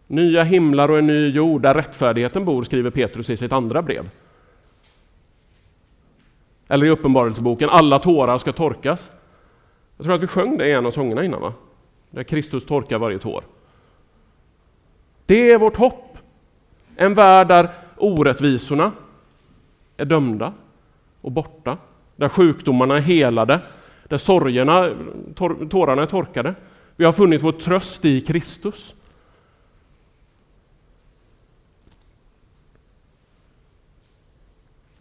Nya 0.06 0.42
himlar 0.42 0.90
och 0.90 0.98
en 0.98 1.06
ny 1.06 1.28
jord 1.30 1.62
där 1.62 1.74
rättfärdigheten 1.74 2.44
bor, 2.44 2.64
skriver 2.64 2.90
Petrus 2.90 3.30
i 3.30 3.36
sitt 3.36 3.52
andra 3.52 3.82
brev. 3.82 4.10
Eller 6.68 6.86
i 6.86 6.90
Uppenbarelseboken, 6.90 7.68
alla 7.68 7.98
tårar 7.98 8.38
ska 8.38 8.52
torkas. 8.52 9.10
Jag 10.00 10.04
tror 10.04 10.14
att 10.14 10.22
vi 10.22 10.26
sjöng 10.26 10.58
det 10.58 10.68
i 10.68 10.72
en 10.72 10.86
av 10.86 10.90
sångerna 10.90 11.24
innan, 11.24 11.40
va? 11.40 11.52
Där 12.10 12.22
Kristus 12.22 12.64
torkar 12.64 12.98
varje 12.98 13.18
tår. 13.18 13.44
Det 15.26 15.50
är 15.50 15.58
vårt 15.58 15.76
hopp. 15.76 16.18
En 16.96 17.14
värld 17.14 17.48
där 17.48 17.68
orättvisorna 17.96 18.92
är 19.96 20.04
dömda 20.04 20.52
och 21.20 21.32
borta. 21.32 21.78
Där 22.16 22.28
sjukdomarna 22.28 22.96
är 22.96 23.00
helade, 23.00 23.60
där 24.04 24.18
sorgerna, 24.18 24.88
tårarna 25.70 26.02
är 26.02 26.06
torkade. 26.06 26.54
Vi 26.96 27.04
har 27.04 27.12
funnit 27.12 27.42
vår 27.42 27.52
tröst 27.52 28.04
i 28.04 28.20
Kristus. 28.20 28.94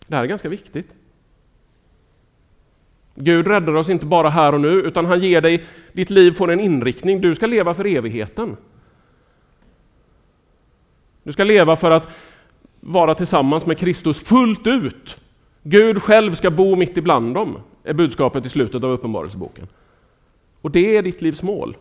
Det 0.08 0.16
här 0.16 0.24
är 0.24 0.28
ganska 0.28 0.50
viktigt. 0.50 0.94
Gud 3.22 3.48
räddar 3.48 3.76
oss 3.76 3.90
inte 3.90 4.06
bara 4.06 4.30
här 4.30 4.54
och 4.54 4.62
nu, 4.62 4.70
utan 4.70 5.06
han 5.06 5.20
ger 5.20 5.42
dig, 5.42 5.64
ditt 5.94 6.10
liv 6.10 6.32
får 6.32 6.52
en 6.52 6.60
inriktning. 6.60 7.22
Du 7.22 7.36
ska 7.36 7.48
leva 7.48 7.74
för 7.74 7.86
evigheten. 7.86 8.58
Du 11.24 11.34
ska 11.34 11.44
leva 11.44 11.76
för 11.76 11.92
att 11.92 12.18
vara 12.80 13.16
tillsammans 13.16 13.66
med 13.66 13.78
Kristus 13.78 14.20
fullt 14.20 14.68
ut. 14.68 15.22
Gud 15.64 16.04
själv 16.04 16.36
ska 16.36 16.52
bo 16.52 16.76
mitt 16.76 16.98
ibland 16.98 17.34
dem, 17.34 17.58
är 17.84 17.94
budskapet 17.94 18.46
i 18.46 18.50
slutet 18.50 18.84
av 18.84 18.92
Uppenbarelseboken. 18.92 19.68
Och 20.62 20.72
det 20.72 20.98
är 20.98 21.02
ditt 21.04 21.22
livs 21.22 21.44
mål. 21.44 21.78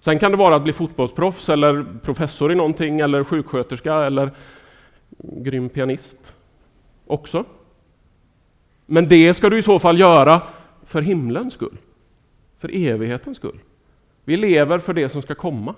Sen 0.00 0.18
kan 0.18 0.30
det 0.30 0.36
vara 0.36 0.56
att 0.56 0.62
bli 0.62 0.72
fotbollsproffs 0.72 1.48
eller 1.48 1.86
professor 2.02 2.52
i 2.52 2.54
någonting 2.54 3.00
eller 3.00 3.24
sjuksköterska 3.24 3.94
eller 3.94 4.30
grym 5.18 5.68
pianist 5.68 6.34
också. 7.06 7.44
Men 8.86 9.08
det 9.08 9.34
ska 9.34 9.50
du 9.50 9.58
i 9.58 9.62
så 9.62 9.78
fall 9.78 9.98
göra 10.00 10.42
för 10.84 11.02
himlens 11.02 11.54
skull, 11.54 11.76
för 12.58 12.70
evighetens 12.74 13.36
skull. 13.36 13.58
Vi 14.24 14.36
lever 14.36 14.78
för 14.78 14.94
det 14.94 15.08
som 15.08 15.22
ska 15.22 15.34
komma. 15.34 15.74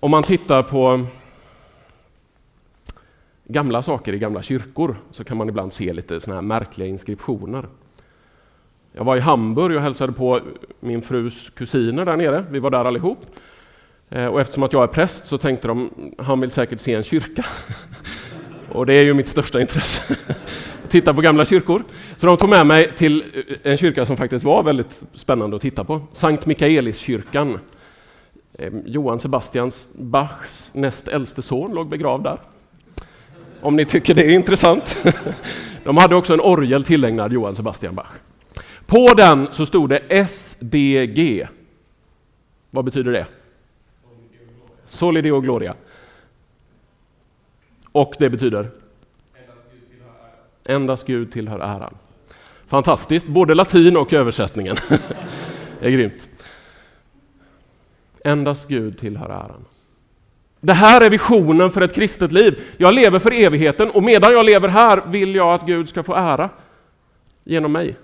Om 0.00 0.10
man 0.10 0.22
tittar 0.22 0.62
på 0.62 1.06
gamla 3.44 3.82
saker 3.82 4.12
i 4.12 4.18
gamla 4.18 4.42
kyrkor 4.42 4.96
så 5.10 5.24
kan 5.24 5.36
man 5.36 5.48
ibland 5.48 5.72
se 5.72 5.92
lite 5.92 6.20
såna 6.20 6.34
här 6.34 6.42
märkliga 6.42 6.88
inskriptioner. 6.88 7.68
Jag 8.92 9.04
var 9.04 9.16
i 9.16 9.20
Hamburg 9.20 9.76
och 9.76 9.82
hälsade 9.82 10.12
på 10.12 10.40
min 10.80 11.02
frus 11.02 11.50
kusiner 11.50 12.04
där 12.04 12.16
nere. 12.16 12.44
Vi 12.50 12.58
var 12.58 12.70
där 12.70 12.84
allihop. 12.84 13.18
Eh, 14.14 14.26
och 14.26 14.40
eftersom 14.40 14.62
att 14.62 14.72
jag 14.72 14.82
är 14.82 14.86
präst 14.86 15.26
så 15.26 15.38
tänkte 15.38 15.68
de, 15.68 15.90
han 16.18 16.40
vill 16.40 16.50
säkert 16.50 16.80
se 16.80 16.94
en 16.94 17.02
kyrka. 17.04 17.44
Och 18.72 18.86
det 18.86 18.94
är 18.94 19.02
ju 19.02 19.14
mitt 19.14 19.28
största 19.28 19.60
intresse, 19.60 20.16
titta 20.88 21.14
på 21.14 21.20
gamla 21.20 21.44
kyrkor. 21.44 21.82
Så 22.16 22.26
de 22.26 22.36
tog 22.36 22.50
med 22.50 22.66
mig 22.66 22.90
till 22.96 23.24
eh, 23.34 23.72
en 23.72 23.76
kyrka 23.76 24.06
som 24.06 24.16
faktiskt 24.16 24.44
var 24.44 24.62
väldigt 24.62 25.02
spännande 25.14 25.56
att 25.56 25.62
titta 25.62 25.84
på. 25.84 26.00
Sankt 26.12 26.46
Mikaeliskyrkan. 26.46 27.58
Johann 28.84 29.18
Sebastians 29.18 29.88
Bachs 29.92 30.70
näst 30.74 31.08
äldste 31.08 31.42
son 31.42 31.74
låg 31.74 31.88
begravd 31.88 32.24
där. 32.24 32.38
Om 33.60 33.76
ni 33.76 33.84
tycker 33.84 34.14
det 34.14 34.24
är 34.24 34.30
intressant. 34.30 35.04
De 35.84 35.96
hade 35.96 36.14
också 36.14 36.32
en 36.32 36.40
orgel 36.40 36.84
tillägnad 36.84 37.32
Johann 37.32 37.56
Sebastian 37.56 37.94
Bach. 37.94 38.06
På 38.86 39.14
den 39.14 39.48
så 39.52 39.66
stod 39.66 39.90
det 39.90 40.28
SDG. 40.28 41.46
Vad 42.70 42.84
betyder 42.84 43.12
det? 43.12 43.26
Soli 44.86 45.20
Deo 45.20 45.40
Gloria. 45.40 45.74
Och 47.92 48.14
det 48.18 48.30
betyder? 48.30 48.70
Endast 50.64 51.06
Gud 51.06 51.32
tillhör 51.32 51.58
äran. 51.58 51.94
Fantastiskt, 52.66 53.26
både 53.26 53.54
latin 53.54 53.96
och 53.96 54.12
översättningen. 54.12 54.76
det 55.80 55.86
är 55.86 55.90
grymt. 55.90 56.28
Endast 58.24 58.68
Gud 58.68 58.98
tillhör 58.98 59.30
äran. 59.30 59.64
Det 60.60 60.72
här 60.72 61.00
är 61.00 61.10
visionen 61.10 61.70
för 61.70 61.80
ett 61.80 61.94
kristet 61.94 62.32
liv. 62.32 62.62
Jag 62.76 62.94
lever 62.94 63.18
för 63.18 63.32
evigheten 63.32 63.90
och 63.90 64.02
medan 64.02 64.32
jag 64.32 64.46
lever 64.46 64.68
här 64.68 65.02
vill 65.06 65.34
jag 65.34 65.54
att 65.54 65.66
Gud 65.66 65.88
ska 65.88 66.02
få 66.02 66.14
ära 66.14 66.50
genom 67.44 67.72
mig. 67.72 67.96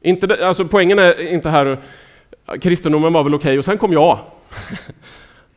Inte 0.00 0.46
alltså 0.46 0.64
poängen 0.64 0.98
är 0.98 1.32
inte 1.32 1.50
här, 1.50 1.78
kristendomen 2.60 3.12
var 3.12 3.24
väl 3.24 3.34
okej 3.34 3.48
okay, 3.48 3.58
och 3.58 3.64
sen 3.64 3.78
kom 3.78 3.92
jag 3.92 4.18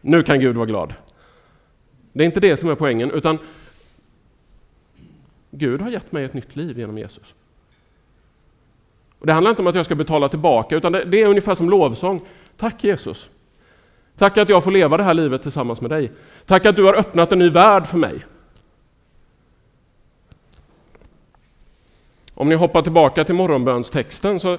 nu 0.01 0.23
kan 0.23 0.39
Gud 0.39 0.55
vara 0.55 0.65
glad. 0.65 0.93
Det 2.13 2.23
är 2.23 2.25
inte 2.25 2.39
det 2.39 2.57
som 2.57 2.69
är 2.69 2.75
poängen, 2.75 3.11
utan 3.11 3.37
Gud 5.51 5.81
har 5.81 5.89
gett 5.89 6.11
mig 6.11 6.23
ett 6.23 6.33
nytt 6.33 6.55
liv 6.55 6.79
genom 6.79 6.97
Jesus. 6.97 7.33
Och 9.19 9.25
det 9.25 9.33
handlar 9.33 9.49
inte 9.49 9.61
om 9.61 9.67
att 9.67 9.75
jag 9.75 9.85
ska 9.85 9.95
betala 9.95 10.29
tillbaka, 10.29 10.75
utan 10.75 10.91
det, 10.91 11.05
det 11.05 11.21
är 11.21 11.27
ungefär 11.27 11.55
som 11.55 11.69
lovsång. 11.69 12.21
Tack 12.57 12.83
Jesus. 12.83 13.29
Tack 14.17 14.37
att 14.37 14.49
jag 14.49 14.63
får 14.63 14.71
leva 14.71 14.97
det 14.97 15.03
här 15.03 15.13
livet 15.13 15.41
tillsammans 15.41 15.81
med 15.81 15.89
dig. 15.89 16.11
Tack 16.45 16.65
att 16.65 16.75
du 16.75 16.83
har 16.83 16.93
öppnat 16.93 17.31
en 17.31 17.39
ny 17.39 17.49
värld 17.49 17.87
för 17.87 17.97
mig. 17.97 18.25
Om 22.33 22.49
ni 22.49 22.55
hoppar 22.55 22.81
tillbaka 22.81 23.23
till 23.23 23.35
morgonbönstexten 23.35 24.39
så 24.39 24.57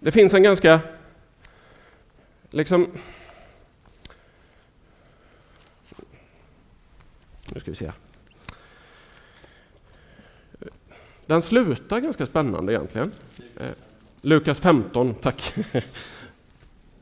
det 0.00 0.10
finns 0.10 0.34
en 0.34 0.42
ganska 0.42 0.80
liksom 2.52 2.86
Nu 7.54 7.60
ska 7.60 7.70
vi 7.70 7.76
se. 7.76 7.92
Den 11.26 11.42
slutar 11.42 12.00
ganska 12.00 12.26
spännande 12.26 12.72
egentligen. 12.72 13.12
Eh, 13.56 13.70
Lukas 14.20 14.60
15, 14.60 15.14
tack. 15.14 15.54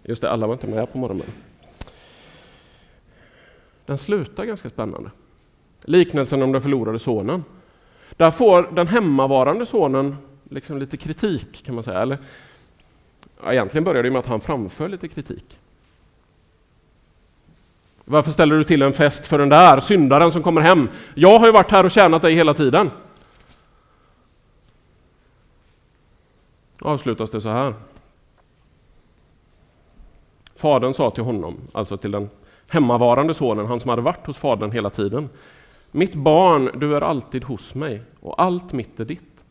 Just 0.03 0.23
det, 0.23 0.31
alla 0.31 0.47
var 0.47 0.55
inte 0.55 0.67
med 0.67 0.93
på 0.93 0.99
morgonen. 0.99 1.27
Den 3.87 3.99
slutar 3.99 4.45
ganska 4.45 4.71
spännande. 4.71 5.11
Liknelsen 5.85 6.43
om 6.43 6.53
den 6.53 6.63
förlorade 6.63 6.99
sonen. 6.99 7.45
Där 8.11 8.31
får 8.31 8.63
den 8.63 8.87
hemmavarande 8.87 9.67
sonen 9.67 10.17
liksom 10.49 10.79
lite 10.79 10.97
kritik 10.97 11.65
kan 11.65 11.75
man 11.75 11.85
säga. 11.85 12.03
Eller, 12.03 12.19
egentligen 13.45 13.85
börjar 13.85 14.03
det 14.03 14.11
med 14.11 14.19
att 14.19 14.27
han 14.27 14.41
framför 14.41 14.89
lite 14.89 15.09
kritik. 15.09 15.59
Varför 18.05 18.31
ställer 18.31 18.57
du 18.57 18.65
till 18.65 18.83
en 18.83 18.93
fest 18.93 19.27
för 19.27 19.39
den 19.39 19.49
där 19.49 19.81
syndaren 19.81 20.33
som 20.33 20.43
kommer 20.43 20.61
hem? 20.61 20.89
Jag 21.15 21.39
har 21.39 21.47
ju 21.47 21.53
varit 21.53 21.71
här 21.71 21.85
och 21.85 21.91
tjänat 21.91 22.23
dig 22.23 22.35
hela 22.35 22.55
tiden. 22.55 22.91
Avslutas 26.81 27.31
det 27.31 27.41
så 27.41 27.49
här. 27.49 27.75
Fadern 30.57 30.95
sa 30.95 31.11
till 31.11 31.25
honom, 31.25 31.57
alltså 31.73 31.97
till 31.97 32.11
den 32.11 32.31
hemmavarande 32.69 33.35
sonen, 33.35 33.67
han 33.67 33.81
som 33.81 33.91
hade 33.91 34.03
varit 34.03 34.27
hos 34.27 34.39
fadern 34.39 34.71
hela 34.71 34.91
tiden. 34.91 35.29
Mitt 35.91 36.15
barn, 36.15 36.71
du 36.75 36.97
är 36.97 37.01
alltid 37.01 37.45
hos 37.45 37.75
mig 37.75 38.03
och 38.21 38.43
allt 38.43 38.73
mitt 38.73 39.01
är 39.01 39.05
ditt. 39.05 39.45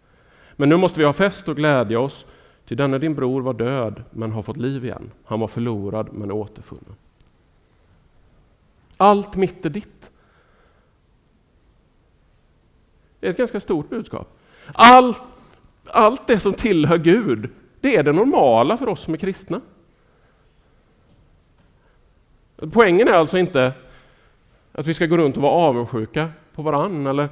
Men 0.56 0.70
nu 0.70 0.78
måste 0.78 1.00
vi 1.00 1.06
ha 1.06 1.14
fest 1.14 1.48
och 1.48 1.56
glädja 1.56 2.00
oss, 2.00 2.26
ty 2.70 2.76
denne 2.76 2.98
din 2.98 3.16
bror 3.16 3.42
var 3.42 3.54
död 3.54 4.04
men 4.12 4.32
har 4.32 4.42
fått 4.42 4.58
liv 4.58 4.86
igen. 4.86 5.12
Han 5.26 5.40
var 5.40 5.48
förlorad 5.48 6.14
men 6.14 6.30
är 6.30 6.34
återfunnen. 6.34 6.96
Allt 8.98 9.36
mitt 9.36 9.66
är 9.66 9.70
ditt. 9.70 10.12
Det 13.20 13.28
är 13.28 13.32
ett 13.32 13.38
ganska 13.38 13.60
stort 13.60 13.90
budskap. 13.90 14.38
Allt, 14.74 15.22
allt 15.86 16.28
det 16.28 16.40
som 16.40 16.54
tillhör 16.54 16.98
Gud, 16.98 17.50
det 17.82 17.96
är 17.96 18.04
det 18.04 18.14
normala 18.14 18.78
för 18.78 18.90
oss 18.90 19.02
som 19.02 19.14
är 19.14 19.18
kristna. 19.18 19.62
Poängen 22.74 23.08
är 23.08 23.14
alltså 23.14 23.38
inte 23.38 23.74
att 24.72 24.88
vi 24.88 24.94
ska 24.94 25.06
gå 25.06 25.18
runt 25.18 25.36
och 25.36 25.44
vara 25.44 25.54
avundsjuka 25.54 26.30
på 26.56 26.62
varann 26.62 27.08
eller 27.08 27.30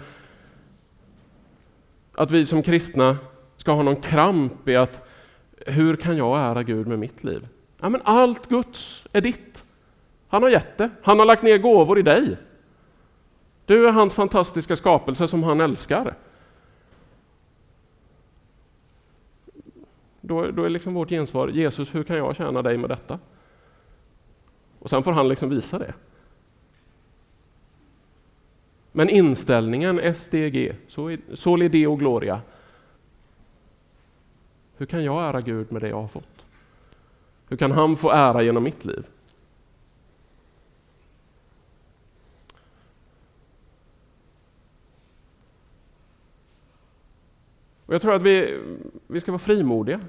att 2.13 2.32
vi 2.32 2.45
som 2.45 2.63
kristna 2.63 3.17
ska 3.58 3.71
ha 3.71 3.84
någon 3.84 4.02
kramp 4.02 4.67
i 4.67 4.76
att 4.76 5.07
hur 5.67 5.95
kan 5.95 6.17
jag 6.17 6.38
ära 6.38 6.63
Gud 6.63 6.88
med 6.88 6.99
mitt 6.99 7.23
liv? 7.23 7.47
Ja, 7.80 7.89
men 7.89 8.01
allt 8.03 8.49
Guds 8.49 9.06
är 9.12 9.21
ditt. 9.21 9.65
Han 10.27 10.43
har 10.43 10.49
gett 10.49 10.77
det. 10.77 10.89
Han 11.01 11.19
har 11.19 11.25
lagt 11.25 11.43
ner 11.43 11.58
gåvor 11.58 11.99
i 11.99 12.01
dig. 12.01 12.38
Du 13.65 13.88
är 13.88 13.91
hans 13.91 14.13
fantastiska 14.13 14.75
skapelse 14.75 15.27
som 15.27 15.43
han 15.43 15.62
älskar. 15.62 16.15
Då, 20.21 20.51
då 20.51 20.63
är 20.63 20.69
liksom 20.69 20.93
vårt 20.93 21.10
gensvar, 21.10 21.47
Jesus, 21.47 21.95
hur 21.95 22.03
kan 22.03 22.17
jag 22.17 22.36
tjäna 22.36 22.62
dig 22.62 22.77
med 22.77 22.89
detta? 22.89 23.19
Och 24.80 24.89
sen 24.89 25.03
får 25.03 25.12
han 25.12 25.27
liksom 25.27 25.49
visa 25.49 25.80
det. 25.80 25.93
Men 28.91 29.10
inställningen 29.10 30.15
SDG, 30.15 30.75
Soli 31.34 31.69
Deo 31.69 31.95
Gloria. 31.95 32.41
Hur 34.78 34.86
kan 34.86 35.04
jag 35.04 35.24
ära 35.24 35.42
Gud 35.42 35.72
med 35.72 35.82
det 35.82 35.90
jag 35.90 36.02
har 36.02 36.08
fått? 36.08 36.46
Hur 37.48 37.58
kan 37.58 37.72
han 37.72 37.96
få 37.96 38.12
ära 38.12 38.44
genom 38.44 38.63
mitt 38.63 38.86
liv? 38.86 39.08
Och 47.86 47.94
jag 47.94 48.02
tror 48.02 48.13
att 48.13 48.22
vi, 48.22 48.62
vi 49.08 49.22
ska 49.22 49.32
vara 49.32 49.40
frimodiga. 49.40 50.00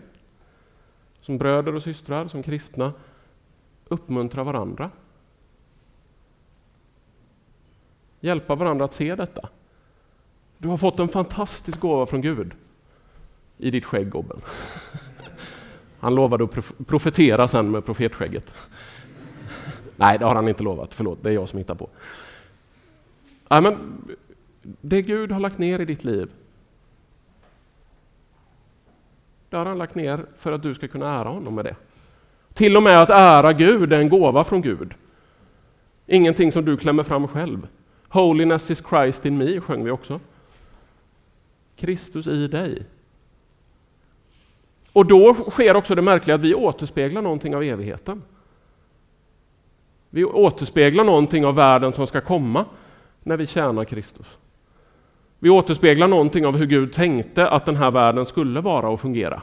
Som 1.20 1.38
bröder 1.38 1.74
och 1.74 1.82
systrar, 1.82 2.28
som 2.28 2.42
kristna. 2.42 2.92
Uppmuntra 3.88 4.44
varandra. 4.44 4.90
Hjälpa 8.20 8.54
varandra 8.54 8.84
att 8.84 8.94
se 8.94 9.14
detta. 9.14 9.48
Du 10.58 10.68
har 10.68 10.76
fått 10.76 10.98
en 10.98 11.08
fantastisk 11.08 11.80
gåva 11.80 12.06
från 12.06 12.20
Gud 12.20 12.54
i 13.58 13.70
ditt 13.70 13.84
skägg, 13.84 14.10
Gobben. 14.10 14.40
Han 16.00 16.14
lovade 16.14 16.44
att 16.44 16.86
profetera 16.86 17.48
sen 17.48 17.70
med 17.70 17.84
profetskägget. 17.84 18.54
Nej, 19.96 20.18
det 20.18 20.24
har 20.24 20.34
han 20.34 20.48
inte 20.48 20.62
lovat. 20.62 20.94
Förlåt, 20.94 21.22
det 21.22 21.28
är 21.28 21.34
jag 21.34 21.48
som 21.48 21.58
hittar 21.58 21.74
på. 21.74 21.88
Nej, 23.48 23.62
men 23.62 23.76
det 24.80 25.02
Gud 25.02 25.32
har 25.32 25.40
lagt 25.40 25.58
ner 25.58 25.78
i 25.78 25.84
ditt 25.84 26.04
liv, 26.04 26.30
det 29.50 29.56
har 29.56 29.66
han 29.66 29.78
lagt 29.78 29.94
ner 29.94 30.26
för 30.38 30.52
att 30.52 30.62
du 30.62 30.74
ska 30.74 30.88
kunna 30.88 31.20
ära 31.20 31.28
honom 31.28 31.54
med 31.54 31.64
det. 31.64 31.76
Till 32.54 32.76
och 32.76 32.82
med 32.82 33.02
att 33.02 33.10
ära 33.10 33.52
Gud 33.52 33.92
är 33.92 34.00
en 34.00 34.08
gåva 34.08 34.44
från 34.44 34.62
Gud. 34.62 34.94
Ingenting 36.06 36.52
som 36.52 36.64
du 36.64 36.76
klämmer 36.76 37.02
fram 37.02 37.28
själv. 37.28 37.68
Holiness 38.08 38.70
is 38.70 38.82
Christ 38.88 39.26
in 39.26 39.38
me 39.38 39.60
sjöng 39.60 39.84
vi 39.84 39.90
också. 39.90 40.20
Kristus 41.76 42.26
i 42.26 42.48
dig. 42.48 42.86
Och 44.98 45.06
då 45.06 45.34
sker 45.34 45.76
också 45.76 45.94
det 45.94 46.02
märkliga 46.02 46.34
att 46.34 46.40
vi 46.40 46.54
återspeglar 46.54 47.22
någonting 47.22 47.56
av 47.56 47.62
evigheten. 47.62 48.22
Vi 50.10 50.24
återspeglar 50.24 51.04
någonting 51.04 51.46
av 51.46 51.54
världen 51.54 51.92
som 51.92 52.06
ska 52.06 52.20
komma 52.20 52.64
när 53.22 53.36
vi 53.36 53.46
tjänar 53.46 53.84
Kristus. 53.84 54.26
Vi 55.38 55.50
återspeglar 55.50 56.08
någonting 56.08 56.46
av 56.46 56.56
hur 56.56 56.66
Gud 56.66 56.92
tänkte 56.92 57.48
att 57.48 57.66
den 57.66 57.76
här 57.76 57.90
världen 57.90 58.26
skulle 58.26 58.60
vara 58.60 58.88
och 58.88 59.00
fungera. 59.00 59.42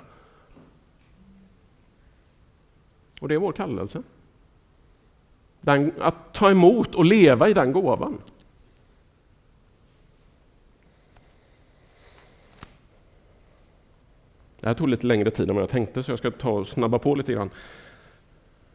Och 3.21 3.27
det 3.27 3.35
är 3.35 3.39
vår 3.39 3.51
kallelse. 3.51 4.03
Den, 5.61 5.91
att 6.01 6.33
ta 6.33 6.51
emot 6.51 6.95
och 6.95 7.05
leva 7.05 7.49
i 7.49 7.53
den 7.53 7.71
gåvan. 7.71 8.17
Det 14.65 14.69
här 14.69 14.75
tog 14.75 14.89
lite 14.89 15.07
längre 15.07 15.31
tid 15.31 15.49
än 15.49 15.55
vad 15.55 15.61
jag 15.61 15.69
tänkte, 15.69 16.03
så 16.03 16.11
jag 16.11 16.19
ska 16.19 16.31
ta 16.31 16.49
och 16.49 16.67
snabba 16.67 16.99
på 16.99 17.15
lite 17.15 17.33
grann. 17.33 17.49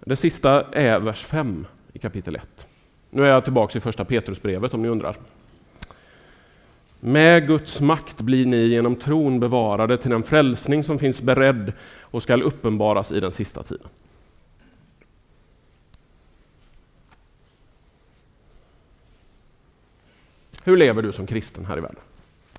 Det 0.00 0.16
sista 0.16 0.64
är 0.72 1.00
vers 1.00 1.24
5 1.24 1.66
i 1.92 1.98
kapitel 1.98 2.36
1. 2.36 2.66
Nu 3.10 3.24
är 3.24 3.28
jag 3.28 3.44
tillbaka 3.44 3.78
i 3.78 3.80
första 3.80 4.04
Petrusbrevet 4.04 4.74
om 4.74 4.82
ni 4.82 4.88
undrar. 4.88 5.16
Med 7.00 7.46
Guds 7.46 7.80
makt 7.80 8.20
blir 8.20 8.46
ni 8.46 8.56
genom 8.56 8.96
tron 8.96 9.40
bevarade 9.40 9.98
till 9.98 10.10
den 10.10 10.22
frälsning 10.22 10.84
som 10.84 10.98
finns 10.98 11.22
beredd 11.22 11.72
och 12.00 12.22
skall 12.22 12.42
uppenbaras 12.42 13.12
i 13.12 13.20
den 13.20 13.32
sista 13.32 13.62
tiden. 13.62 13.88
Hur 20.64 20.76
lever 20.76 21.02
du 21.02 21.12
som 21.12 21.26
kristen 21.26 21.64
här 21.64 21.78
i 21.78 21.80
världen? 21.80 22.02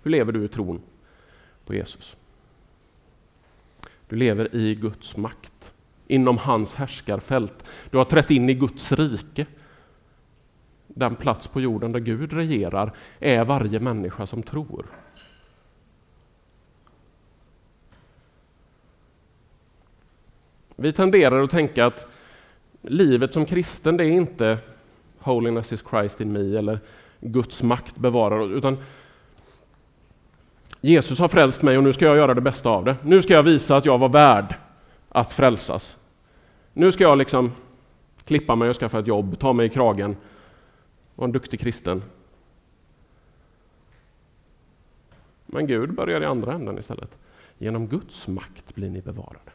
Hur 0.03 0.11
lever 0.11 0.31
du 0.31 0.45
i 0.45 0.47
tron 0.47 0.81
på 1.65 1.73
Jesus? 1.73 2.15
Du 4.12 4.17
lever 4.17 4.56
i 4.56 4.76
Guds 4.76 5.17
makt, 5.17 5.74
inom 6.08 6.38
hans 6.38 6.76
härskarfält. 6.76 7.63
Du 7.89 7.97
har 7.97 8.06
trätt 8.06 8.32
in 8.32 8.50
i 8.50 8.54
Guds 8.54 8.91
rike. 8.91 9.45
Den 10.88 11.15
plats 11.15 11.47
på 11.47 11.62
jorden 11.62 11.91
där 11.91 12.00
Gud 12.00 12.34
regerar 12.34 12.93
är 13.19 13.45
varje 13.45 13.80
människa 13.80 14.26
som 14.26 14.43
tror. 14.43 14.86
Vi 20.76 20.93
tenderar 20.93 21.43
att 21.43 21.52
tänka 21.52 21.86
att 21.86 22.06
livet 22.82 23.34
som 23.34 23.45
kristen, 23.45 23.97
det 23.97 24.04
är 24.04 24.12
inte 24.12 24.58
Holiness 25.19 25.74
is 25.74 25.84
Christ 25.89 26.21
in 26.21 26.32
me 26.32 26.58
eller 26.58 26.80
Guds 27.19 27.63
makt 27.63 27.97
bevarar 27.97 28.58
utan 28.58 28.78
Jesus 30.81 31.19
har 31.19 31.27
frälst 31.27 31.61
mig 31.61 31.77
och 31.77 31.83
nu 31.83 31.93
ska 31.93 32.05
jag 32.05 32.17
göra 32.17 32.33
det 32.33 32.41
bästa 32.41 32.69
av 32.69 32.85
det. 32.85 32.95
Nu 33.03 33.21
ska 33.21 33.33
jag 33.33 33.43
visa 33.43 33.77
att 33.77 33.85
jag 33.85 33.97
var 33.97 34.09
värd 34.09 34.55
att 35.09 35.33
frälsas. 35.33 35.97
Nu 36.73 36.91
ska 36.91 37.03
jag 37.03 37.17
liksom 37.17 37.51
klippa 38.25 38.55
mig 38.55 38.69
och 38.69 38.75
skaffa 38.75 38.99
ett 38.99 39.07
jobb, 39.07 39.39
ta 39.39 39.53
mig 39.53 39.65
i 39.65 39.69
kragen, 39.69 40.15
vara 41.15 41.25
en 41.25 41.31
duktig 41.31 41.59
kristen. 41.59 42.03
Men 45.45 45.67
Gud 45.67 45.93
börjar 45.93 46.21
i 46.21 46.25
andra 46.25 46.53
änden 46.53 46.77
istället. 46.77 47.17
Genom 47.57 47.87
Guds 47.87 48.27
makt 48.27 48.75
blir 48.75 48.89
ni 48.89 49.01
bevarade. 49.01 49.51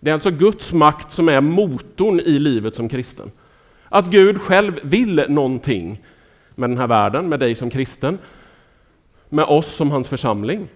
Det 0.00 0.10
är 0.10 0.14
alltså 0.14 0.30
Guds 0.30 0.72
makt 0.72 1.12
som 1.12 1.28
är 1.28 1.40
motorn 1.40 2.20
i 2.20 2.38
livet 2.38 2.76
som 2.76 2.88
kristen. 2.88 3.30
Att 3.88 4.06
Gud 4.06 4.40
själv 4.40 4.80
vill 4.82 5.24
någonting 5.28 6.02
med 6.54 6.70
den 6.70 6.78
här 6.78 6.86
världen, 6.86 7.28
med 7.28 7.40
dig 7.40 7.54
som 7.54 7.70
kristen, 7.70 8.18
med 9.28 9.44
oss 9.44 9.74
som 9.74 9.90
hans 9.90 10.08
församling. 10.08 10.68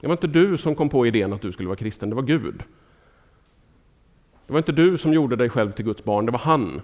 Det 0.00 0.06
var 0.06 0.14
inte 0.14 0.26
du 0.26 0.58
som 0.58 0.74
kom 0.74 0.88
på 0.88 1.06
idén 1.06 1.32
att 1.32 1.42
du 1.42 1.52
skulle 1.52 1.68
vara 1.68 1.76
kristen, 1.76 2.10
det 2.10 2.16
var 2.16 2.22
Gud. 2.22 2.62
Det 4.46 4.52
var 4.52 4.58
inte 4.58 4.72
du 4.72 4.98
som 4.98 5.12
gjorde 5.14 5.36
dig 5.36 5.48
själv 5.48 5.72
till 5.72 5.84
Guds 5.84 6.04
barn, 6.04 6.26
det 6.26 6.32
var 6.32 6.38
han. 6.38 6.82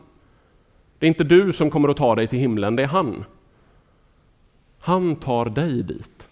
Det 0.98 1.06
är 1.06 1.08
inte 1.08 1.24
du 1.24 1.52
som 1.52 1.70
kommer 1.70 1.88
att 1.88 1.96
ta 1.96 2.14
dig 2.14 2.26
till 2.26 2.38
himlen, 2.38 2.76
det 2.76 2.82
är 2.82 2.86
han. 2.86 3.24
Han 4.80 5.16
tar 5.16 5.44
dig 5.44 5.82
dit. 5.82 6.28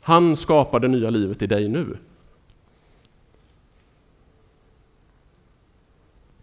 Han 0.00 0.36
skapar 0.36 0.80
det 0.80 0.88
nya 0.88 1.10
livet 1.10 1.42
i 1.42 1.46
dig 1.46 1.68
nu. 1.68 1.96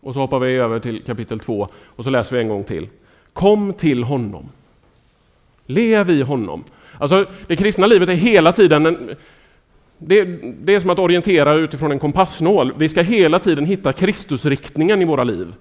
Och 0.03 0.13
så 0.13 0.19
hoppar 0.19 0.39
vi 0.39 0.55
över 0.55 0.79
till 0.79 1.03
kapitel 1.03 1.39
2 1.39 1.67
och 1.85 2.03
så 2.03 2.09
läser 2.09 2.35
vi 2.35 2.41
en 2.41 2.47
gång 2.47 2.63
till. 2.63 2.87
Kom 3.33 3.73
till 3.73 4.03
honom. 4.03 4.49
Lev 5.65 6.09
i 6.09 6.21
honom. 6.21 6.63
Alltså, 6.97 7.25
det 7.47 7.55
kristna 7.55 7.87
livet 7.87 8.09
är 8.09 8.13
hela 8.13 8.51
tiden 8.51 8.85
en, 8.85 9.15
det, 9.97 10.23
det, 10.63 10.75
är 10.75 10.79
som 10.79 10.89
att 10.89 10.99
orientera 10.99 11.53
utifrån 11.53 11.91
en 11.91 11.99
kompassnål. 11.99 12.73
Vi 12.77 12.89
ska 12.89 13.01
hela 13.01 13.39
tiden 13.39 13.65
hitta 13.65 13.93
Kristusriktningen 13.93 15.01
i 15.01 15.05
våra 15.05 15.23
liv. 15.23 15.55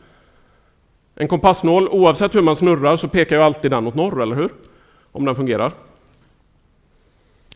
En 1.15 1.29
kompassnål, 1.29 1.89
oavsett 1.89 2.35
hur 2.35 2.43
man 2.43 2.57
snurrar, 2.57 2.97
så 2.97 3.09
pekar 3.09 3.37
ju 3.37 3.43
alltid 3.43 3.71
den 3.71 3.87
åt 3.87 3.95
norr, 3.95 4.23
eller 4.23 4.37
hur? 4.37 4.51
Om 5.13 5.25
den 5.25 5.35
fungerar. 5.35 5.73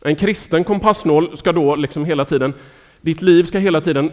En 0.01 0.15
kristen 0.15 0.63
kompassnål 0.63 1.37
ska 1.37 1.51
då 1.51 1.75
liksom 1.75 2.05
hela 2.05 2.25
tiden, 2.25 2.53
ditt 3.01 3.21
liv 3.21 3.43
ska 3.43 3.59
hela 3.59 3.81
tiden 3.81 4.11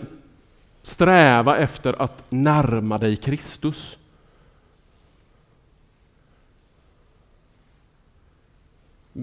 sträva 0.84 1.56
efter 1.56 2.02
att 2.02 2.30
närma 2.30 2.98
dig 2.98 3.16
Kristus. 3.16 3.98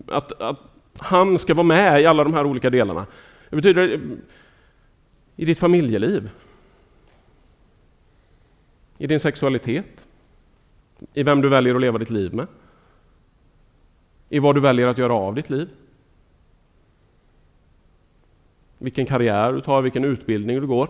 Att, 0.07 0.41
att 0.41 0.59
han 0.97 1.39
ska 1.39 1.53
vara 1.53 1.67
med 1.67 2.01
i 2.01 2.05
alla 2.05 2.23
de 2.23 2.33
här 2.33 2.45
olika 2.45 2.69
delarna. 2.69 3.05
Det 3.49 3.55
betyder 3.55 4.01
i 5.35 5.45
ditt 5.45 5.59
familjeliv, 5.59 6.29
i 8.97 9.07
din 9.07 9.19
sexualitet, 9.19 10.05
i 11.13 11.23
vem 11.23 11.41
du 11.41 11.49
väljer 11.49 11.75
att 11.75 11.81
leva 11.81 11.97
ditt 11.97 12.09
liv 12.09 12.33
med, 12.33 12.47
i 14.29 14.39
vad 14.39 14.55
du 14.55 14.61
väljer 14.61 14.87
att 14.87 14.97
göra 14.97 15.13
av 15.13 15.35
ditt 15.35 15.49
liv. 15.49 15.69
Vilken 18.77 19.05
karriär 19.05 19.53
du 19.53 19.61
tar, 19.61 19.81
vilken 19.81 20.05
utbildning 20.05 20.61
du 20.61 20.67
går. 20.67 20.89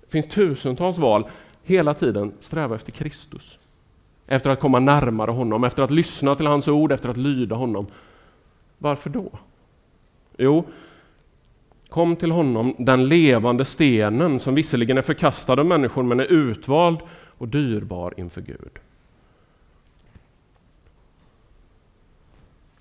Det 0.00 0.01
finns 0.12 0.26
tusentals 0.26 0.98
val. 0.98 1.28
Hela 1.62 1.94
tiden 1.94 2.32
sträva 2.40 2.74
efter 2.76 2.92
Kristus. 2.92 3.58
Efter 4.26 4.50
att 4.50 4.60
komma 4.60 4.78
närmare 4.78 5.30
honom, 5.30 5.64
efter 5.64 5.82
att 5.82 5.90
lyssna 5.90 6.34
till 6.34 6.46
hans 6.46 6.68
ord, 6.68 6.92
efter 6.92 7.08
att 7.08 7.16
lyda 7.16 7.56
honom. 7.56 7.86
Varför 8.78 9.10
då? 9.10 9.30
Jo, 10.36 10.64
kom 11.88 12.16
till 12.16 12.30
honom, 12.30 12.74
den 12.78 13.08
levande 13.08 13.64
stenen 13.64 14.40
som 14.40 14.54
visserligen 14.54 14.98
är 14.98 15.02
förkastad 15.02 15.52
av 15.52 15.66
människor 15.66 16.02
men 16.02 16.20
är 16.20 16.32
utvald 16.32 16.98
och 17.38 17.48
dyrbar 17.48 18.14
inför 18.16 18.40
Gud. 18.40 18.78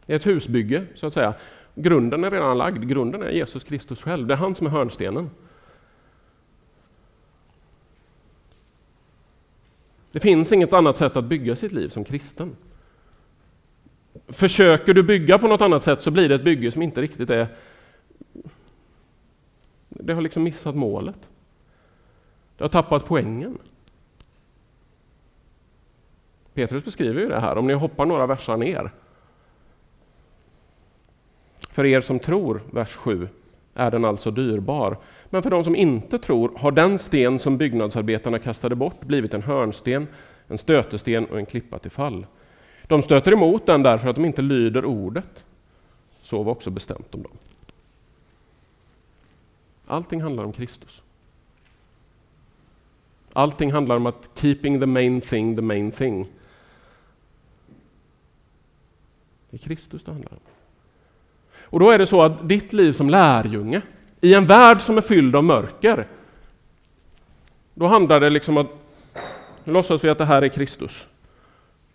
Det 0.06 0.14
är 0.14 0.16
ett 0.16 0.26
husbygge, 0.26 0.86
så 0.96 1.08
att 1.08 1.14
säga. 1.14 1.34
Grunden 1.76 2.24
är 2.24 2.32
redan 2.32 2.58
lagd, 2.58 2.90
grunden 2.90 3.24
är 3.24 3.30
Jesus 3.30 3.64
Kristus 3.64 4.02
själv. 4.02 4.28
Det 4.28 4.34
är 4.34 4.38
han 4.38 4.56
som 4.56 4.68
är 4.68 4.72
hörnstenen. 4.72 5.30
Det 10.12 10.20
finns 10.20 10.52
inget 10.52 10.74
annat 10.74 10.98
sätt 10.98 11.18
att 11.18 11.26
bygga 11.26 11.56
sitt 11.56 11.72
liv 11.72 11.90
som 11.90 12.04
kristen. 12.04 12.56
Försöker 14.28 14.94
du 14.94 15.04
bygga 15.04 15.40
på 15.40 15.48
något 15.48 15.62
annat 15.62 15.84
sätt 15.84 16.02
så 16.02 16.12
blir 16.12 16.30
det 16.30 16.36
ett 16.36 16.44
bygge 16.44 16.72
som 16.72 16.82
inte 16.82 17.02
riktigt 17.02 17.30
är... 17.30 17.48
Det 19.90 20.14
har 20.14 20.22
liksom 20.22 20.44
missat 20.44 20.76
målet. 20.76 21.30
Det 22.58 22.64
har 22.64 22.70
tappat 22.70 23.06
poängen. 23.06 23.58
Petrus 26.54 26.86
beskriver 26.86 27.22
ju 27.22 27.30
det 27.30 27.40
här, 27.40 27.58
om 27.58 27.68
ni 27.68 27.74
hoppar 27.74 28.06
några 28.06 28.28
versar 28.28 28.58
ner. 28.58 28.92
För 31.70 31.86
er 31.86 32.02
som 32.02 32.20
tror, 32.20 32.62
vers 32.72 32.96
7, 32.96 33.28
är 33.74 33.92
den 33.92 34.06
alltså 34.06 34.32
dyrbar. 34.32 34.98
Men 35.30 35.44
för 35.44 35.50
de 35.50 35.64
som 35.64 35.76
inte 35.76 36.20
tror 36.20 36.52
har 36.58 36.72
den 36.72 36.98
sten 36.98 37.40
som 37.40 37.58
byggnadsarbetarna 37.58 38.40
kastade 38.40 38.76
bort 38.76 39.02
blivit 39.02 39.34
en 39.34 39.42
hörnsten, 39.42 40.08
en 40.48 40.58
stötesten 40.58 41.26
och 41.26 41.40
en 41.40 41.46
klippa 41.46 41.80
till 41.80 41.92
fall. 41.92 42.26
De 42.88 43.02
stöter 43.02 43.34
emot 43.34 43.66
den 43.66 43.84
därför 43.84 44.10
att 44.10 44.16
de 44.16 44.26
inte 44.26 44.42
lyder 44.42 44.86
ordet. 44.86 45.44
Så 46.22 46.44
var 46.44 46.52
också 46.52 46.70
bestämt 46.70 47.16
om 47.16 47.24
dem. 47.24 47.32
Allting 49.88 50.22
handlar 50.22 50.44
om 50.44 50.54
Kristus. 50.54 51.02
Allting 53.34 53.72
handlar 53.72 53.96
om 53.96 54.06
att 54.06 54.30
keeping 54.36 54.80
the 54.80 54.86
main 54.86 55.22
thing 55.22 55.56
the 55.56 55.62
main 55.62 55.92
thing. 55.92 56.28
Det 59.50 59.58
är 59.58 59.60
Kristus 59.60 60.04
det 60.04 60.12
handlar 60.12 60.32
om. 60.32 60.51
Och 61.72 61.80
då 61.80 61.92
är 61.92 62.00
det 62.00 62.08
så 62.08 62.22
att 62.22 62.50
ditt 62.50 62.74
liv 62.74 62.94
som 62.94 63.10
lärjunge, 63.10 63.82
i 64.22 64.34
en 64.34 64.46
värld 64.46 64.82
som 64.82 64.98
är 64.98 65.02
fylld 65.02 65.36
av 65.36 65.44
mörker, 65.44 66.08
då 67.74 67.88
handlar 67.88 68.20
det 68.20 68.30
liksom 68.30 68.58
att, 68.58 68.68
nu 69.64 69.74
låtsas 69.74 70.04
vi 70.04 70.10
att 70.10 70.18
det 70.18 70.26
här 70.26 70.42
är 70.42 70.48
Kristus. 70.48 71.08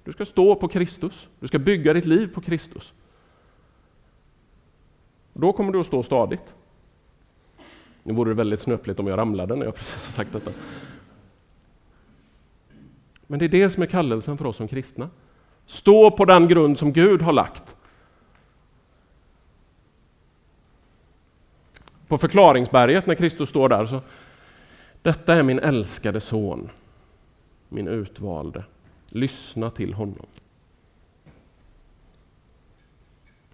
Du 0.04 0.12
ska 0.12 0.24
stå 0.24 0.54
på 0.54 0.68
Kristus, 0.68 1.28
du 1.40 1.48
ska 1.48 1.58
bygga 1.58 1.92
ditt 1.92 2.04
liv 2.04 2.34
på 2.34 2.40
Kristus. 2.40 2.92
Då 5.32 5.52
kommer 5.52 5.72
du 5.72 5.80
att 5.80 5.86
stå 5.86 6.02
stadigt. 6.02 6.54
Nu 8.02 8.12
vore 8.12 8.30
det 8.30 8.34
väldigt 8.34 8.60
snöpligt 8.60 9.00
om 9.00 9.06
jag 9.06 9.18
ramlade 9.18 9.56
när 9.56 9.64
jag 9.64 9.74
precis 9.74 10.06
har 10.06 10.12
sagt 10.12 10.32
detta. 10.32 10.50
Men 13.26 13.38
det 13.38 13.44
är 13.44 13.48
det 13.48 13.70
som 13.70 13.82
är 13.82 13.86
kallelsen 13.86 14.38
för 14.38 14.46
oss 14.46 14.56
som 14.56 14.68
kristna. 14.68 15.10
Stå 15.66 16.10
på 16.10 16.24
den 16.24 16.48
grund 16.48 16.78
som 16.78 16.92
Gud 16.92 17.22
har 17.22 17.32
lagt. 17.32 17.75
På 22.08 22.18
förklaringsberget 22.18 23.06
när 23.06 23.14
Kristus 23.14 23.48
står 23.48 23.68
där 23.68 23.86
så 23.86 24.00
Detta 25.02 25.34
är 25.34 25.42
min 25.42 25.58
älskade 25.58 26.20
son, 26.20 26.70
min 27.68 27.88
utvalde. 27.88 28.64
Lyssna 29.08 29.70
till 29.70 29.94
honom. 29.94 30.26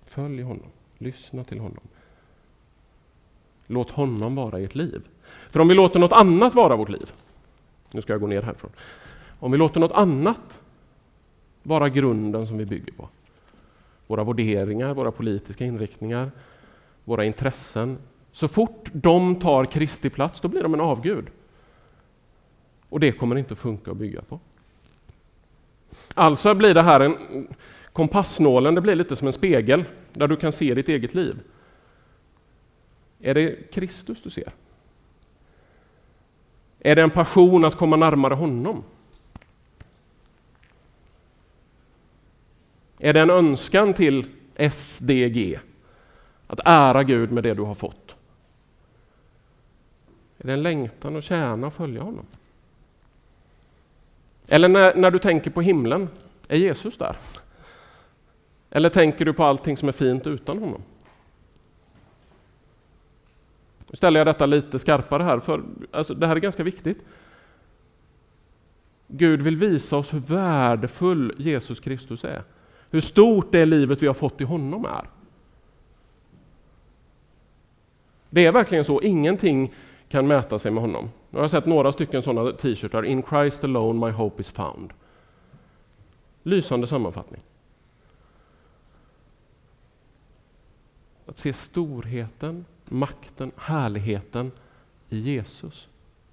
Följ 0.05 0.43
honom, 0.43 0.71
lyssna 0.99 1.45
till 1.45 1.61
honom. 1.61 1.81
Låt 3.67 3.91
honom 3.91 4.35
vara 4.35 4.59
ert 4.59 4.75
liv. 4.75 5.03
För 5.51 5.61
om 5.61 5.69
vi 5.69 5.75
låter 5.75 6.01
något 6.01 6.12
annat 6.12 6.55
vara 6.55 6.77
vårt 6.77 6.88
liv, 6.88 7.12
nu 7.93 8.03
ska 8.03 8.12
jag 8.12 8.21
gå 8.21 8.27
ner 8.27 8.43
härifrån. 8.43 8.71
Om 9.41 9.53
vi 9.53 9.59
låter 9.59 9.81
något 9.81 9.93
annat 9.93 10.61
vara 11.62 11.88
grunden 11.88 12.47
som 12.47 12.59
vi 12.59 12.67
bygger 12.67 12.93
på, 12.93 13.09
våra 14.07 14.25
värderingar, 14.25 14.95
våra 14.95 15.11
politiska 15.11 15.65
inriktningar, 15.65 16.31
våra 17.05 17.25
intressen, 17.25 17.99
så 18.33 18.49
fort 18.49 18.90
de 18.92 19.40
tar 19.40 19.64
Kristi 19.64 20.11
plats, 20.11 20.40
då 20.40 20.49
blir 20.49 20.62
de 20.62 20.75
en 20.75 20.81
avgud. 20.81 21.27
Och 22.88 23.01
det 23.01 23.12
kommer 23.12 23.38
inte 23.38 23.53
att 23.53 23.59
funka 23.59 23.90
att 23.90 23.97
bygga 23.97 24.23
på. 24.23 24.40
Alltså 26.14 26.55
blir 26.55 26.75
det 26.75 26.83
här 26.83 27.01
en 27.01 27.16
kompassnålen, 27.92 28.75
det 28.75 28.81
blir 28.81 28.95
lite 28.95 29.16
som 29.16 29.27
en 29.27 29.33
spegel 29.33 29.85
där 30.12 30.29
du 30.29 30.37
kan 30.37 30.53
se 30.53 30.75
ditt 30.75 30.88
eget 30.88 31.14
liv. 31.14 31.40
Är 33.21 33.35
det 33.35 33.73
Kristus 33.73 34.23
du 34.23 34.31
ser? 34.31 34.53
Är 36.79 36.97
det 36.97 37.03
en 37.03 37.11
passion 37.11 37.64
att 37.64 37.77
komma 37.77 37.97
närmare 37.97 38.35
honom? 38.35 38.85
Är 42.99 43.12
det 43.12 43.21
en 43.21 43.31
önskan 43.31 43.95
till 43.95 44.27
SDG? 44.73 45.59
Att 46.47 46.61
ära 46.64 47.03
Gud 47.03 47.33
med 47.33 47.42
det 47.42 47.55
du 47.55 47.62
har 47.62 47.75
fått? 47.75 48.02
Är 50.42 50.46
det 50.46 50.52
en 50.52 50.62
längtan 50.62 51.16
att 51.16 51.24
tjäna 51.24 51.66
och 51.66 51.74
följa 51.74 52.02
honom? 52.02 52.26
Eller 54.48 54.68
när, 54.68 54.94
när 54.94 55.11
du 55.11 55.18
tänker 55.18 55.50
på 55.50 55.61
himlen, 55.61 56.09
är 56.49 56.57
Jesus 56.57 56.97
där? 56.97 57.16
Eller 58.70 58.88
tänker 58.88 59.24
du 59.24 59.32
på 59.32 59.45
allting 59.45 59.76
som 59.76 59.88
är 59.88 59.93
fint 59.93 60.26
utan 60.26 60.59
honom? 60.59 60.82
Nu 63.90 63.97
ställer 63.97 64.20
jag 64.20 64.26
detta 64.26 64.47
lite 64.47 64.78
skarpare 64.78 65.22
här, 65.22 65.40
för 65.40 65.62
alltså, 65.90 66.14
det 66.14 66.26
här 66.26 66.36
är 66.36 66.40
ganska 66.40 66.62
viktigt. 66.62 66.99
Gud 69.07 69.43
vill 69.43 69.57
visa 69.57 69.97
oss 69.97 70.14
hur 70.14 70.20
värdefull 70.20 71.34
Jesus 71.38 71.80
Kristus 71.80 72.24
är. 72.24 72.43
Hur 72.90 73.01
stort 73.01 73.53
det 73.53 73.66
livet 73.66 74.03
vi 74.03 74.07
har 74.07 74.14
fått 74.14 74.40
i 74.40 74.45
honom 74.45 74.84
är. 74.84 75.07
Det 78.30 78.47
är 78.47 78.53
verkligen 78.53 78.84
så, 78.84 79.03
ingenting 79.03 79.72
kan 80.13 80.27
mäta 80.27 80.59
sig 80.59 80.71
med 80.71 80.83
honom. 80.83 81.11
Jag 81.31 81.41
har 81.41 81.49
sett 81.49 81.67
några 81.67 81.93
stycken 81.93 82.23
sådana 82.23 82.53
t-shirtar. 82.53 83.05
In 83.05 83.23
Christ 83.23 83.65
alone 83.65 84.07
my 84.07 84.13
hope 84.13 84.41
is 84.41 84.51
found. 84.51 84.93
Lysande 86.43 86.87
sammanfattning. 86.87 87.41
Att 91.27 91.39
se 91.39 91.53
storheten, 91.53 92.65
makten, 92.85 93.51
härligheten 93.57 94.53
i 95.09 95.19
Jesus. 95.19 95.89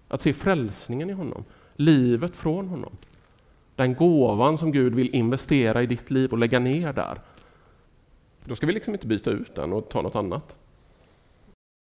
Att 0.08 0.22
se 0.22 0.34
frälsningen 0.34 1.10
i 1.10 1.14
honom, 1.14 1.44
livet 1.76 2.38
från 2.38 2.68
honom. 2.68 2.98
Den 3.76 3.96
gåvan 3.96 4.58
som 4.58 4.72
Gud 4.72 4.96
vill 4.96 5.16
investera 5.16 5.84
i 5.84 5.86
ditt 5.86 6.12
liv 6.12 6.32
och 6.32 6.38
lägga 6.38 6.60
ner 6.60 6.94
där. 6.94 7.22
Då 8.46 8.56
ska 8.56 8.66
vi 8.66 8.74
liksom 8.74 8.94
inte 8.94 9.08
byta 9.08 9.30
ut 9.30 9.56
den 9.56 9.74
och 9.74 9.90
ta 9.90 10.02
något 10.02 10.16
annat. 10.16 10.56